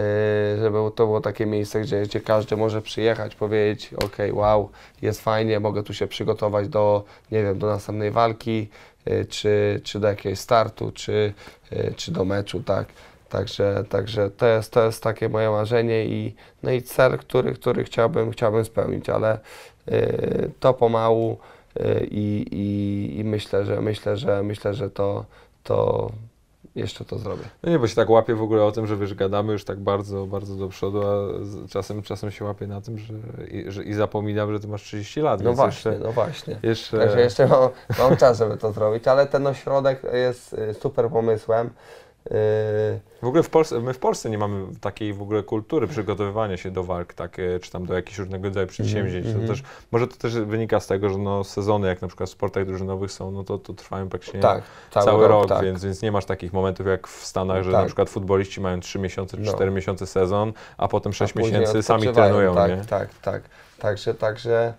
[0.61, 4.69] żeby to było takie miejsce, gdzie, gdzie każdy może przyjechać, powiedzieć, ok, wow,
[5.01, 8.69] jest fajnie, mogę tu się przygotować do, nie wiem, do następnej walki,
[9.05, 11.33] yy, czy, czy do jakiegoś startu, czy,
[11.71, 12.85] yy, czy do meczu, tak.
[13.31, 17.83] Także, także to, jest, to jest takie moje marzenie i, no i cel, który, który
[17.83, 19.39] chciałbym, chciałbym spełnić, ale
[19.87, 21.37] yy, to pomału
[21.75, 25.25] yy, i, i, myślę, że myślę, że myślę, że to,
[25.63, 26.11] to
[26.75, 27.43] jeszcze to zrobię.
[27.63, 29.79] No nie, bo się tak łapię w ogóle o tym, że wiesz, gadamy już tak
[29.79, 31.13] bardzo, bardzo do przodu, a
[31.69, 33.13] czasem, czasem się łapię na tym, że
[33.51, 36.59] i, że, i zapominam, że ty masz 30 lat, No właśnie, jeszcze, no właśnie.
[36.63, 37.69] jeszcze Także jeszcze mam,
[37.99, 41.69] mam czas, żeby to zrobić, ale ten ośrodek jest y, super pomysłem.
[43.21, 46.71] W ogóle w Polsce, my w Polsce nie mamy takiej w ogóle kultury przygotowywania się
[46.71, 49.25] do walk, tak, e, czy tam do jakichś różnego rodzaju przedsięwzięć.
[49.25, 49.47] mhm.
[49.47, 52.31] To też, może to też wynika z tego, że no, sezony, jak na przykład w
[52.31, 55.63] sportach drużynowych są, no to, to trwają praktycznie tak, cały, cały, rok, tak.
[55.63, 57.81] więc, więc nie masz takich momentów jak w Stanach, że Tak.
[57.81, 59.53] na przykład futboliści mają 3 miesiące czy No.
[59.53, 62.85] 4 miesiące sezon, a potem 6 A miesięcy sami trenują, tak, nie?
[62.85, 63.43] Tak, tak.
[63.79, 64.73] Także, także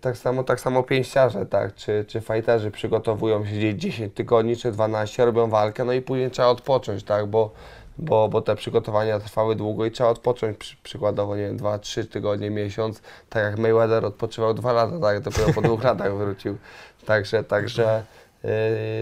[0.00, 4.72] tak samo, tak samo pięściarze, tak, czy, czy fajterzy przygotowują się gdzieś 10 tygodni, czy
[4.72, 7.50] 12, robią walkę, no i później trzeba odpocząć, tak, bo,
[7.98, 12.50] bo, bo te przygotowania trwały długo i trzeba odpocząć, przy, przykładowo, nie wiem, 2-3 tygodnie,
[12.50, 16.58] miesiąc, tak jak Mayweather odpoczywał 2 lata, tak, dopiero po dwóch latach wrócił.
[17.06, 18.04] Także, także,
[18.44, 18.50] yy,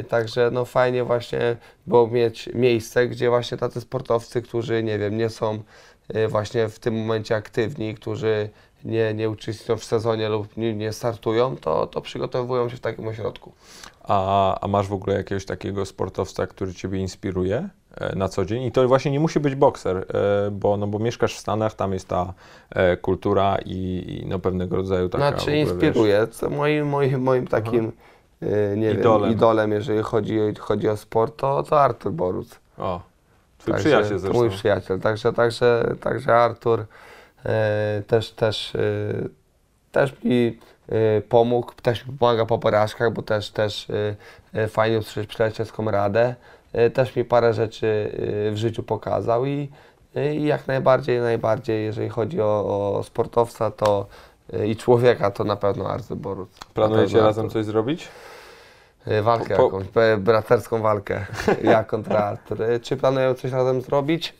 [0.09, 1.57] także no fajnie właśnie
[1.87, 5.63] było mieć miejsce, gdzie właśnie tacy sportowcy, którzy, nie wiem, nie są
[6.17, 8.51] y, właśnie w tym momencie aktywni, którzy
[8.85, 13.09] nie, nie uczestniczą w sezonie lub nie, nie startują, to, to przygotowują się w takim
[13.09, 13.53] ośrodku.
[14.03, 18.63] A, a masz w ogóle jakiegoś takiego sportowca, który Ciebie inspiruje e, na co dzień?
[18.63, 21.93] I to właśnie nie musi być bokser, e, bo, no, bo mieszkasz w Stanach, tam
[21.93, 22.35] jest ta
[22.71, 26.27] e, kultura i, i no, pewnego rodzaju taka Znaczy ogóle, inspiruje.
[26.27, 27.93] Co moim, moim, moim takim
[28.77, 29.23] nie Idolem.
[29.23, 32.49] wiem, idolem, jeżeli chodzi, chodzi o sport, to, to Artur Boruc.
[32.49, 33.03] Wiesz, o,
[33.59, 34.39] twój Także przyjaciel zresztą.
[34.39, 36.85] Mój przyjaciel, także, także, także Artur
[38.07, 38.79] też, też, e,
[39.93, 40.59] też mi
[40.89, 43.91] e, pomógł, też mi pomaga po porażkach, bo też, też
[44.55, 46.35] e, e, fajnie usłyszeć przyjacielską radę.
[46.73, 48.13] E, też mi parę rzeczy
[48.49, 49.71] e, w życiu pokazał i,
[50.17, 54.07] e, i jak najbardziej, najbardziej, jeżeli chodzi o, o sportowca to
[54.53, 56.49] e, i człowieka, to na pewno Artur Boruc.
[56.75, 58.09] Planujecie razem coś zrobić?
[59.07, 61.27] E, Walkę Po- po- jakąś, braterską walkę,
[61.65, 62.63] ja kontra Artur.
[62.63, 64.35] E, Czy planują coś razem zrobić?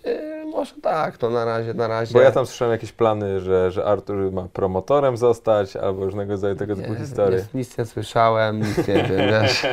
[0.59, 2.13] Może tak, no na razie, na razie.
[2.13, 6.57] Bo ja tam słyszałem jakieś plany, że, że Artur ma promotorem zostać, albo różnego rodzaju
[6.57, 7.45] tego typu nie, historie.
[7.55, 9.67] Nic, nie słyszałem, nic nie wiem, wiesz.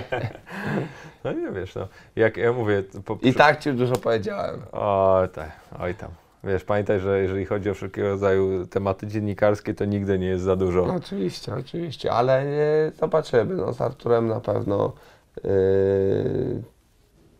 [1.24, 1.88] No nie wiesz, no.
[2.16, 2.84] Jak ja mówię...
[3.06, 4.62] Po, I tak ci już dużo powiedziałem.
[4.72, 6.10] Oj, tak, oj tam.
[6.44, 10.56] Wiesz, pamiętaj, że jeżeli chodzi o wszelkiego rodzaju tematy dziennikarskie, to nigdy nie jest za
[10.56, 10.86] dużo.
[10.86, 13.56] No, oczywiście, oczywiście, ale e, zobaczymy.
[13.56, 14.94] No, z Arturem na pewno
[15.38, 15.50] e,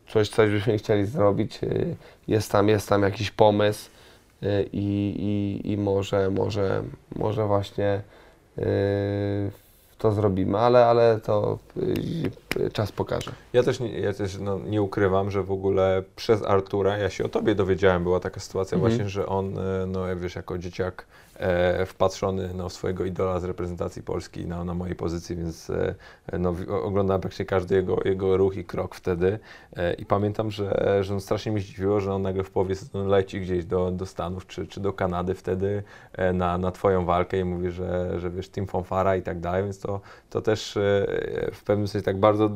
[0.08, 1.64] coś, coś byśmy chcieli zrobić.
[1.64, 1.68] E,
[2.28, 3.90] jest, tam, jest tam jakiś pomysł
[4.44, 6.84] e, i, i, i może, może,
[7.16, 8.02] może właśnie
[8.58, 8.64] e,
[9.98, 11.60] to zrobimy, ale, ale to
[12.74, 13.32] czas pokaże.
[13.54, 17.24] Ja też, nie, ja też no, nie ukrywam, że w ogóle przez Artura, ja się
[17.26, 18.92] o tobie dowiedziałem, była taka sytuacja Mhm.
[18.92, 21.06] właśnie, że on, no jak wiesz, jako dzieciak
[21.38, 25.96] e, wpatrzony no, w swojego idola z reprezentacji Polski na, na mojej pozycji, więc e,
[26.40, 29.40] no, oglądałem praktycznie każdy jego, jego ruch i krok wtedy.
[29.78, 33.42] E, I pamiętam, że, że no, strasznie mnie zdziwiło, że on nagle w połowie leci
[33.42, 35.84] gdzieś do, do Stanów czy, czy do Kanady wtedy
[36.14, 39.64] e, na, na Twoją walkę i mówi, że, że wiesz, Team Fonfara i tak dalej,
[39.64, 40.82] więc to, to też e,
[41.54, 42.50] w pewnym sensie tak bardzo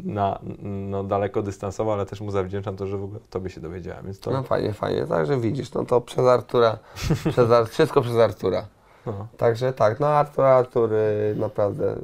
[0.00, 3.60] na, no, daleko dystansowo, ale też mu zawdzięczam to, że w ogóle o Tobie się
[3.60, 4.30] dowiedziałem, więc to...
[4.30, 5.06] No fajnie, fajnie.
[5.06, 6.78] Także widzisz, no to przez Artura,
[7.32, 8.66] przez Ar- wszystko przez Artura.
[9.06, 9.26] No.
[9.36, 11.96] Także tak, no Artur, Artur y, naprawdę y,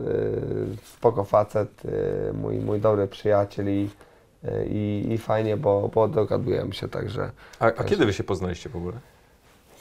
[0.97, 3.91] spoko facet, y, mój, mój dobry przyjaciel i,
[4.67, 7.31] i, i fajnie, bo, bo dogadujemy się, także
[7.61, 8.93] A, a kiedy Wy się poznaliście w ogóle?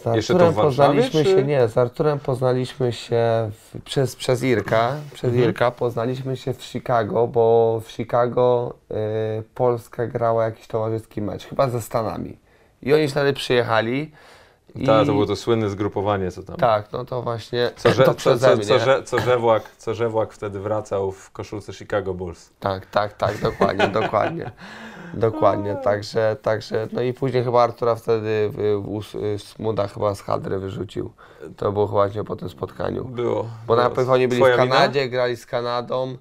[0.03, 0.67] z Jeszcze to Arturem w Warszawie,
[1.01, 5.43] poznaliśmy czy- się, nie, z Arturem poznaliśmy się w, przez, przez Irka, przez Mhm.
[5.49, 8.95] Irka poznaliśmy się w Chicago, bo w Chicago y,
[9.55, 12.37] Polska grała jakiś towarzyski mecz, chyba ze Stanami.
[12.81, 14.11] I oni wtedy przyjechali.
[14.75, 16.55] I- Ta, to było to słynne zgrupowanie, co tam...
[16.55, 20.33] Tak, no to właśnie Co, że, to co, co, co, że, co, Żewłak, co Żewłak
[20.33, 22.49] wtedy wracał w koszulce Chicago Bulls.
[22.59, 24.51] Tak, tak, tak, dokładnie, dokładnie.
[25.13, 30.59] Dokładnie, także, także, no i później chyba Artura wtedy w, w, Smuda chyba z Hadry
[30.59, 31.11] wyrzucił.
[31.57, 33.05] To było chyba właśnie po tym spotkaniu.
[33.05, 33.43] Było.
[33.67, 33.87] Bo było.
[33.87, 34.57] najpierw oni byli Twoja w?
[34.57, 36.17] Kanadzie, grali z Kanadą,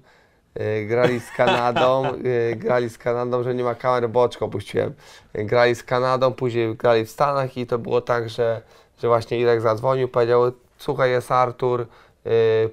[0.87, 2.13] grali z Kanadą,
[2.51, 4.93] y, grali z Kanadą, że nie ma kamery, bo oczko opuściłem.
[5.37, 8.61] Y, grali z Kanadą, później grali w Stanach i to było tak, że,
[9.01, 11.87] że właśnie Irek zadzwonił, powiedział, słuchaj, jest Artur,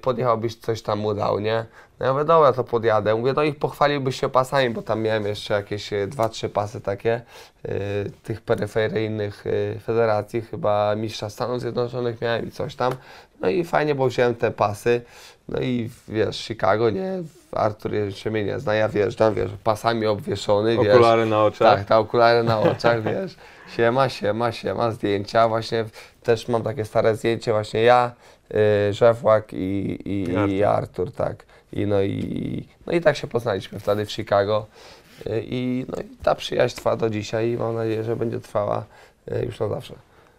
[0.01, 1.65] podjechałbyś, coś tam mu dał, nie?
[1.99, 3.15] No ja mówię, dobra, to podjadę.
[3.15, 7.21] Mówię, no i pochwaliłbyś się pasami, bo tam miałem jeszcze jakieś dwa, trzy pasy takie
[8.23, 9.45] tych peryferyjnych
[9.83, 12.93] federacji, chyba mistrza Stanów Zjednoczonych miałem i coś tam.
[13.41, 15.01] No i fajnie, bo wziąłem te pasy.
[15.49, 17.23] No i wiesz, Chicago, nie?
[17.53, 17.91] Artur
[18.45, 20.93] nie zna, ja wjeżdżam, wiesz, pasami obwieszony, wiesz.
[20.93, 21.77] Okulary na oczach.
[21.77, 23.35] Tak, te okulary na oczach, wiesz.
[23.75, 25.47] Siema, siema, siema, zdjęcia.
[25.47, 25.85] Właśnie
[26.23, 28.11] też mam takie stare zdjęcie, właśnie ja,
[28.89, 30.49] y, Żewłak i, i, I Artur.
[30.49, 31.45] i Artur, tak.
[31.73, 34.65] I no, i no i tak się poznaliśmy wtedy w Chicago.
[35.27, 38.85] Y, I, no, i ta przyjaźń trwa do dzisiaj i mam nadzieję, że będzie trwała
[39.31, 39.95] y, już na zawsze.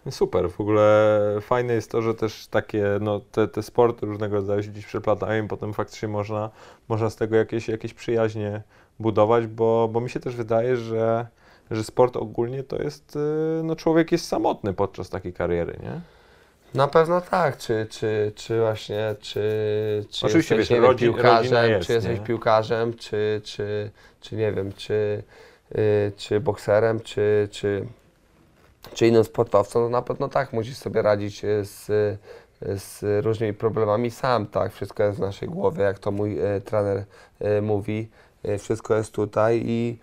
[0.09, 4.63] Super, w ogóle fajne jest to, że też takie, no, te, te sporty różnego rodzaju
[4.63, 6.49] się gdzieś przeplatają i potem faktycznie można,
[6.87, 8.61] można z tego jakieś, jakieś przyjaźnie
[8.99, 11.27] budować, bo, bo mi się też wydaje, że,
[11.71, 13.19] że sport ogólnie to jest, y,
[13.63, 16.01] no człowiek jest samotny podczas takiej kariery, nie?
[16.73, 21.87] Na pewno tak, czy, czy, czy właśnie, czy, czy Oczywiście, jesteś, wiesz, rodzi- piłkarzem, jest,
[21.87, 22.25] czy jesteś nie?
[22.25, 23.91] piłkarzem, czy, czy,
[24.21, 25.23] czy nie wiem, czy,
[25.75, 27.85] y, czy bokserem, czy, czy,
[28.93, 31.89] czy innym sportowcą, to na pewno tak, musisz sobie radzić y, z,
[32.61, 37.03] z różnymi problemami sam, tak, wszystko jest w naszej głowie, jak to mój e, trener
[37.39, 38.09] e, mówi,
[38.43, 39.97] e, wszystko jest tutaj i,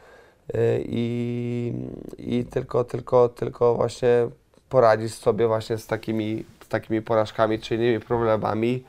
[0.55, 1.73] e, i,
[2.19, 4.29] i tylko, tylko, tylko właśnie
[4.69, 8.85] poradzić sobie właśnie z takimi, z takimi porażkami czy innymi problemami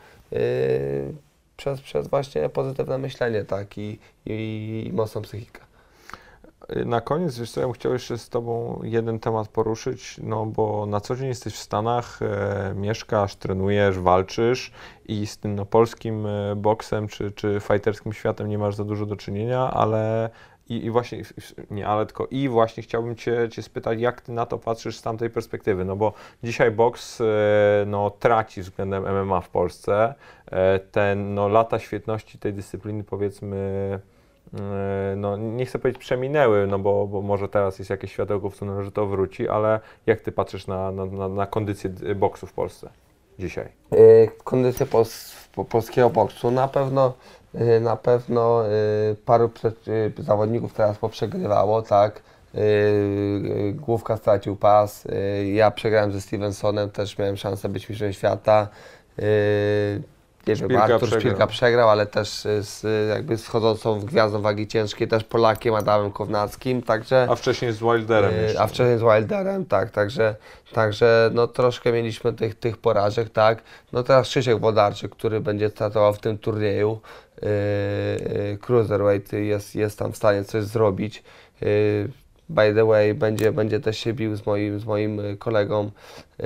[1.57, 5.70] przez, przez właśnie pozytywne myślenie, tak, i, i, i mocną psychikę.
[6.85, 10.85] Na koniec, wiesz co, ja bym chciał jeszcze z Tobą jeden temat poruszyć, no bo
[10.85, 14.71] na co dzień jesteś w Stanach, e, mieszkasz, trenujesz, walczysz
[15.05, 19.05] i z tym no, polskim e, boksem czy, czy fighterskim światem nie masz za dużo
[19.05, 20.29] do czynienia, ale
[20.69, 21.21] i, i właśnie,
[21.71, 25.01] nie ale tylko i właśnie chciałbym Cię, cię spytać, jak Ty na to patrzysz z
[25.01, 27.25] tamtej perspektywy, no bo dzisiaj boks e,
[27.87, 30.13] no, traci względem MMA w Polsce,
[30.45, 33.99] e, te no, lata świetności tej dyscypliny powiedzmy
[35.15, 38.83] no nie chcę powiedzieć przeminęły, no bo, bo może teraz jest jakieś światełko w tunelu,
[38.83, 42.89] że to wróci, ale jak ty patrzysz na, na, na, na kondycję boksu w Polsce
[43.41, 43.69] dzisiaj?
[43.91, 47.13] Yy, kondycję pos, po, polskiego boksu na pewno,
[47.53, 49.49] yy, na pewno yy, paru
[49.87, 52.21] yy, zawodników teraz poprzegrywało, tak.
[52.53, 52.61] Yy,
[53.43, 58.67] yy, Główka stracił pas, yy, ja przegrałem ze Stevensonem, też miałem szansę być mistrzem świata.
[60.47, 61.21] Nie wiem, Szpilka Artur przegrał.
[61.21, 62.29] Szpilka przegrał, ale też
[62.61, 67.27] z, jakby schodzącą w gwiazdą wagi ciężkiej, też Polakiem Adamem Kownackim, także...
[67.29, 68.61] A wcześniej z Wilderem jeszcze.
[68.61, 70.35] A wcześniej z Wilderem, tak, także,
[70.73, 73.63] także no troszkę mieliśmy tych, tych porażek, tak.
[73.93, 76.99] No teraz Krzysiek Wodarczyk, który będzie startował w tym turnieju,
[77.41, 81.23] yy, Cruiserweight jest, jest tam w stanie coś zrobić.
[81.61, 82.09] Yy,
[82.49, 85.91] by the way, będzie, będzie też się bił z moim, z moim y, kolegą
[86.39, 86.45] yy,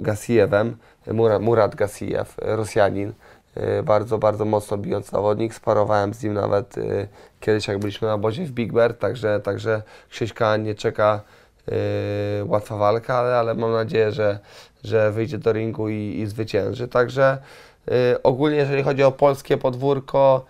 [0.00, 0.76] Gasijewem,
[1.06, 3.12] Mura- Murat Gasijew, Rosjanin.
[3.56, 5.54] Y, bardzo, bardzo mocno bijąc zawodnik.
[5.54, 7.08] Sparowałem z nim nawet y,
[7.40, 11.20] kiedyś, jak byliśmy na obozie w Big Bear, także, także Krzyśka nie czeka
[11.68, 11.72] y,
[12.44, 14.38] łatwa walka, ale, ale mam nadzieję, że,
[14.84, 16.88] że wyjdzie do ringu i, i zwycięży.
[16.88, 17.38] Także
[18.22, 20.44] ogólnie, jeżeli chodzi o polskie podwórko,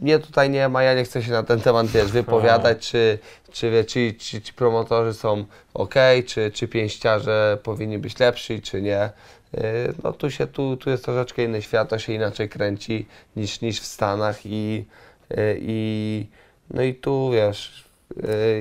[0.00, 3.18] mnie tutaj nie ma, ja nie chcę się na ten temat wiesz, wypowiadać, czy,
[3.52, 5.44] czy, wie, czy, czy ci promotorzy są
[5.74, 5.94] ok,
[6.26, 9.10] czy, czy pięściarze powinni być lepsi, czy nie.
[9.52, 9.62] Yy,
[10.04, 13.06] no tu się, tu, tu jest troszeczkę inny świat, to się inaczej kręci
[13.36, 14.84] niż, niż w Stanach i,
[15.30, 16.26] yy, i
[16.70, 17.88] no i tu wiesz,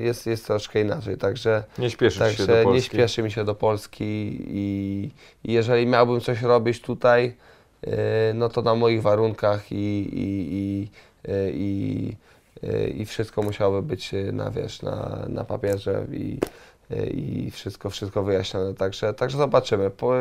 [0.01, 2.76] jest, jest troszkę inaczej, także Nie śpieszysz się do Także Polski.
[2.76, 4.05] nie śpieszy mi się do Polski
[4.47, 5.10] i,
[5.43, 7.36] i jeżeli miałbym coś robić tutaj,
[8.34, 10.89] no to na moich warunkach i, i, i,
[11.28, 12.15] yy, i,
[12.63, 16.39] yy, i wszystko musiałoby być na, wiesz, na, na papierze i,
[17.13, 18.73] i wszystko, wszystko wyjaśnione.
[18.73, 19.89] Także, także zobaczymy.
[19.89, 20.13] Po,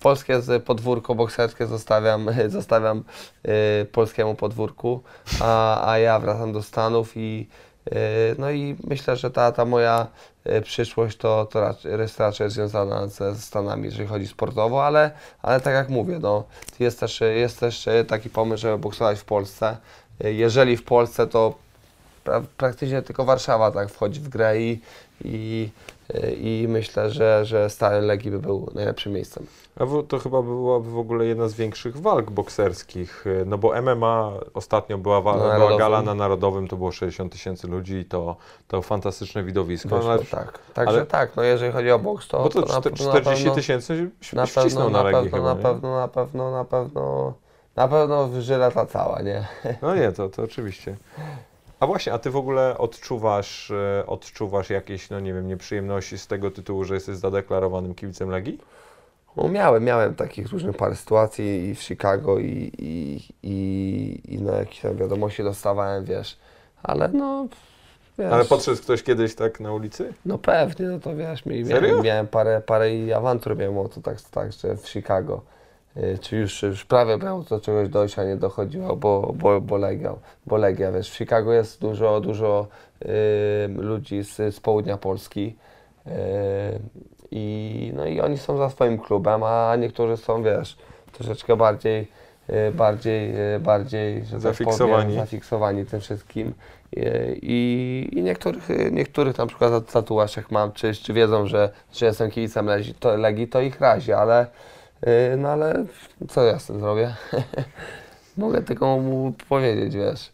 [0.00, 3.04] polskie podwórko bokserskie zostawiam, zostawiam
[3.92, 5.02] polskiemu podwórku,
[5.40, 7.48] a, a ja wracam do Stanów i
[8.38, 10.06] no i myślę, że ta, ta moja
[10.44, 15.10] e, przyszłość to, to jest raczej związana ze Stanami, jeżeli chodzi sportowo, ale,
[15.42, 16.44] ale tak jak mówię, no,
[16.80, 19.76] jest, też, jest też e, taki pomysł, żeby boksować w Polsce.
[20.24, 21.54] E, Jeżeli w Polsce, to
[22.24, 24.80] pra, praktycznie tylko Warszawa tak wchodzi w grę i,
[25.24, 25.68] i,
[26.14, 29.46] e, i myślę, że, że Stadion Legii by był najlepszym miejscem.
[29.80, 34.32] A to chyba byłaby w ogóle jedna z większych walk bokserskich, y, no bo MMA
[34.54, 38.36] ostatnio była, wa- Na była gala na Narodowym, to było 60 tysięcy ludzi i to,
[38.68, 39.88] to fantastyczne widowisko.
[39.88, 40.58] No, Wyszło, ale, tak.
[40.74, 43.04] Także ale- tak, no jeżeli chodzi o boks, to, bo to, to na, czte- to
[43.04, 46.64] na 40 pewno- tysięcy Na pewno, na na pewno, chyba, na pewno, na pewno, na
[46.64, 47.34] pewno,
[47.76, 49.46] na pewno żyla ta cała, nie?
[49.82, 50.96] No nie, to, to oczywiście.
[51.80, 56.26] A właśnie, a ty w ogóle odczuwasz, e, odczuwasz jakieś, no nie wiem, nieprzyjemności z
[56.26, 58.58] tego tytułu, że jesteś zadeklarowanym kibicem Legii?
[59.36, 64.52] No miałem, miałem takich różnych parę sytuacji i w Chicago i, i, i, i no
[64.52, 66.38] jakieś tam wiadomości dostawałem, wiesz,
[66.82, 67.46] ale no,
[68.18, 70.12] wiesz, Ale podszedł ktoś kiedyś tak na ulicy?
[70.26, 71.80] no pewnie, no to wiesz, Serio?
[71.80, 75.42] miałem, miałem parę, parę awantur miałem o to tak, tak, że w Chicago,
[76.20, 80.14] czy już, już prawie miało do czegoś dojść, a nie dochodziło, bo, bo, bo Legia,
[80.46, 82.66] bo Legia, wiesz, w Chicago jest dużo, dużo
[83.02, 83.06] y,
[83.68, 85.56] ludzi z, z południa Polski,
[86.06, 86.10] y,
[87.30, 90.76] i, no i oni są za swoim klubem, a niektórzy są, wiesz,
[91.12, 92.08] troszeczkę bardziej,
[92.50, 95.02] y, bardziej, y, bardziej że tak Zafiksowani.
[95.04, 96.54] powiem, zafiksowani tym wszystkim.
[96.96, 101.46] Y, I, i niektórych, y, niektórych na przykład tat- tatuaż jak mam, czy, czy wiedzą,
[101.46, 104.48] że, że jestem kibicem Legii, to, Legii, to ich razi, ale y,
[105.38, 105.84] no ale
[106.28, 107.14] co ja z tym zrobię?
[108.36, 110.32] Mogę tylko mu powiedzieć, wiesz,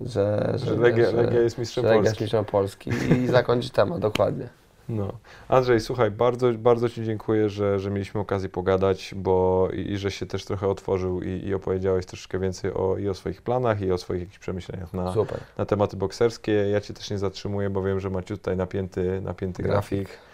[0.00, 2.24] że, Że Legia, że, Legia jest mistrzem że Legia jest Polski.
[2.24, 4.48] mistrzem Polski i zakończyć temat, dokładnie.
[4.88, 5.12] No.
[5.48, 10.10] Andrzej, słuchaj, bardzo, bardzo Ci dziękuję, że, że mieliśmy okazję pogadać, bo i, i że
[10.10, 13.92] się też trochę otworzył i, i opowiedziałeś troszeczkę więcej o, i o swoich planach, i
[13.92, 15.40] o swoich jakichś przemyśleniach na, Super.
[15.58, 16.52] na tematy bokserskie.
[16.52, 20.08] Ja Cię też nie zatrzymuję, bo wiem, że macie tutaj napięty, napięty grafik.
[20.08, 20.27] E,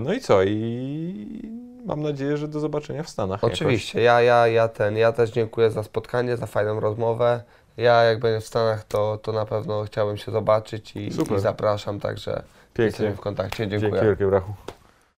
[0.00, 0.42] no i co?
[0.42, 1.42] I
[1.86, 3.42] mam nadzieję, że do zobaczenia w Stanach.
[3.42, 3.52] jakoś.
[3.52, 7.42] Oczywiście, ja, ja, ja ten, ja też dziękuję za spotkanie, za fajną rozmowę.
[7.76, 12.00] Ja jak będę w Stanach, to, to na pewno chciałbym się zobaczyć i, i zapraszam,
[12.00, 12.32] także
[12.74, 12.84] Pięknie.
[12.84, 13.68] jesteśmy w kontakcie.
[13.68, 13.90] Dziękuję.
[13.90, 14.52] Dzięki wielkie, brachu.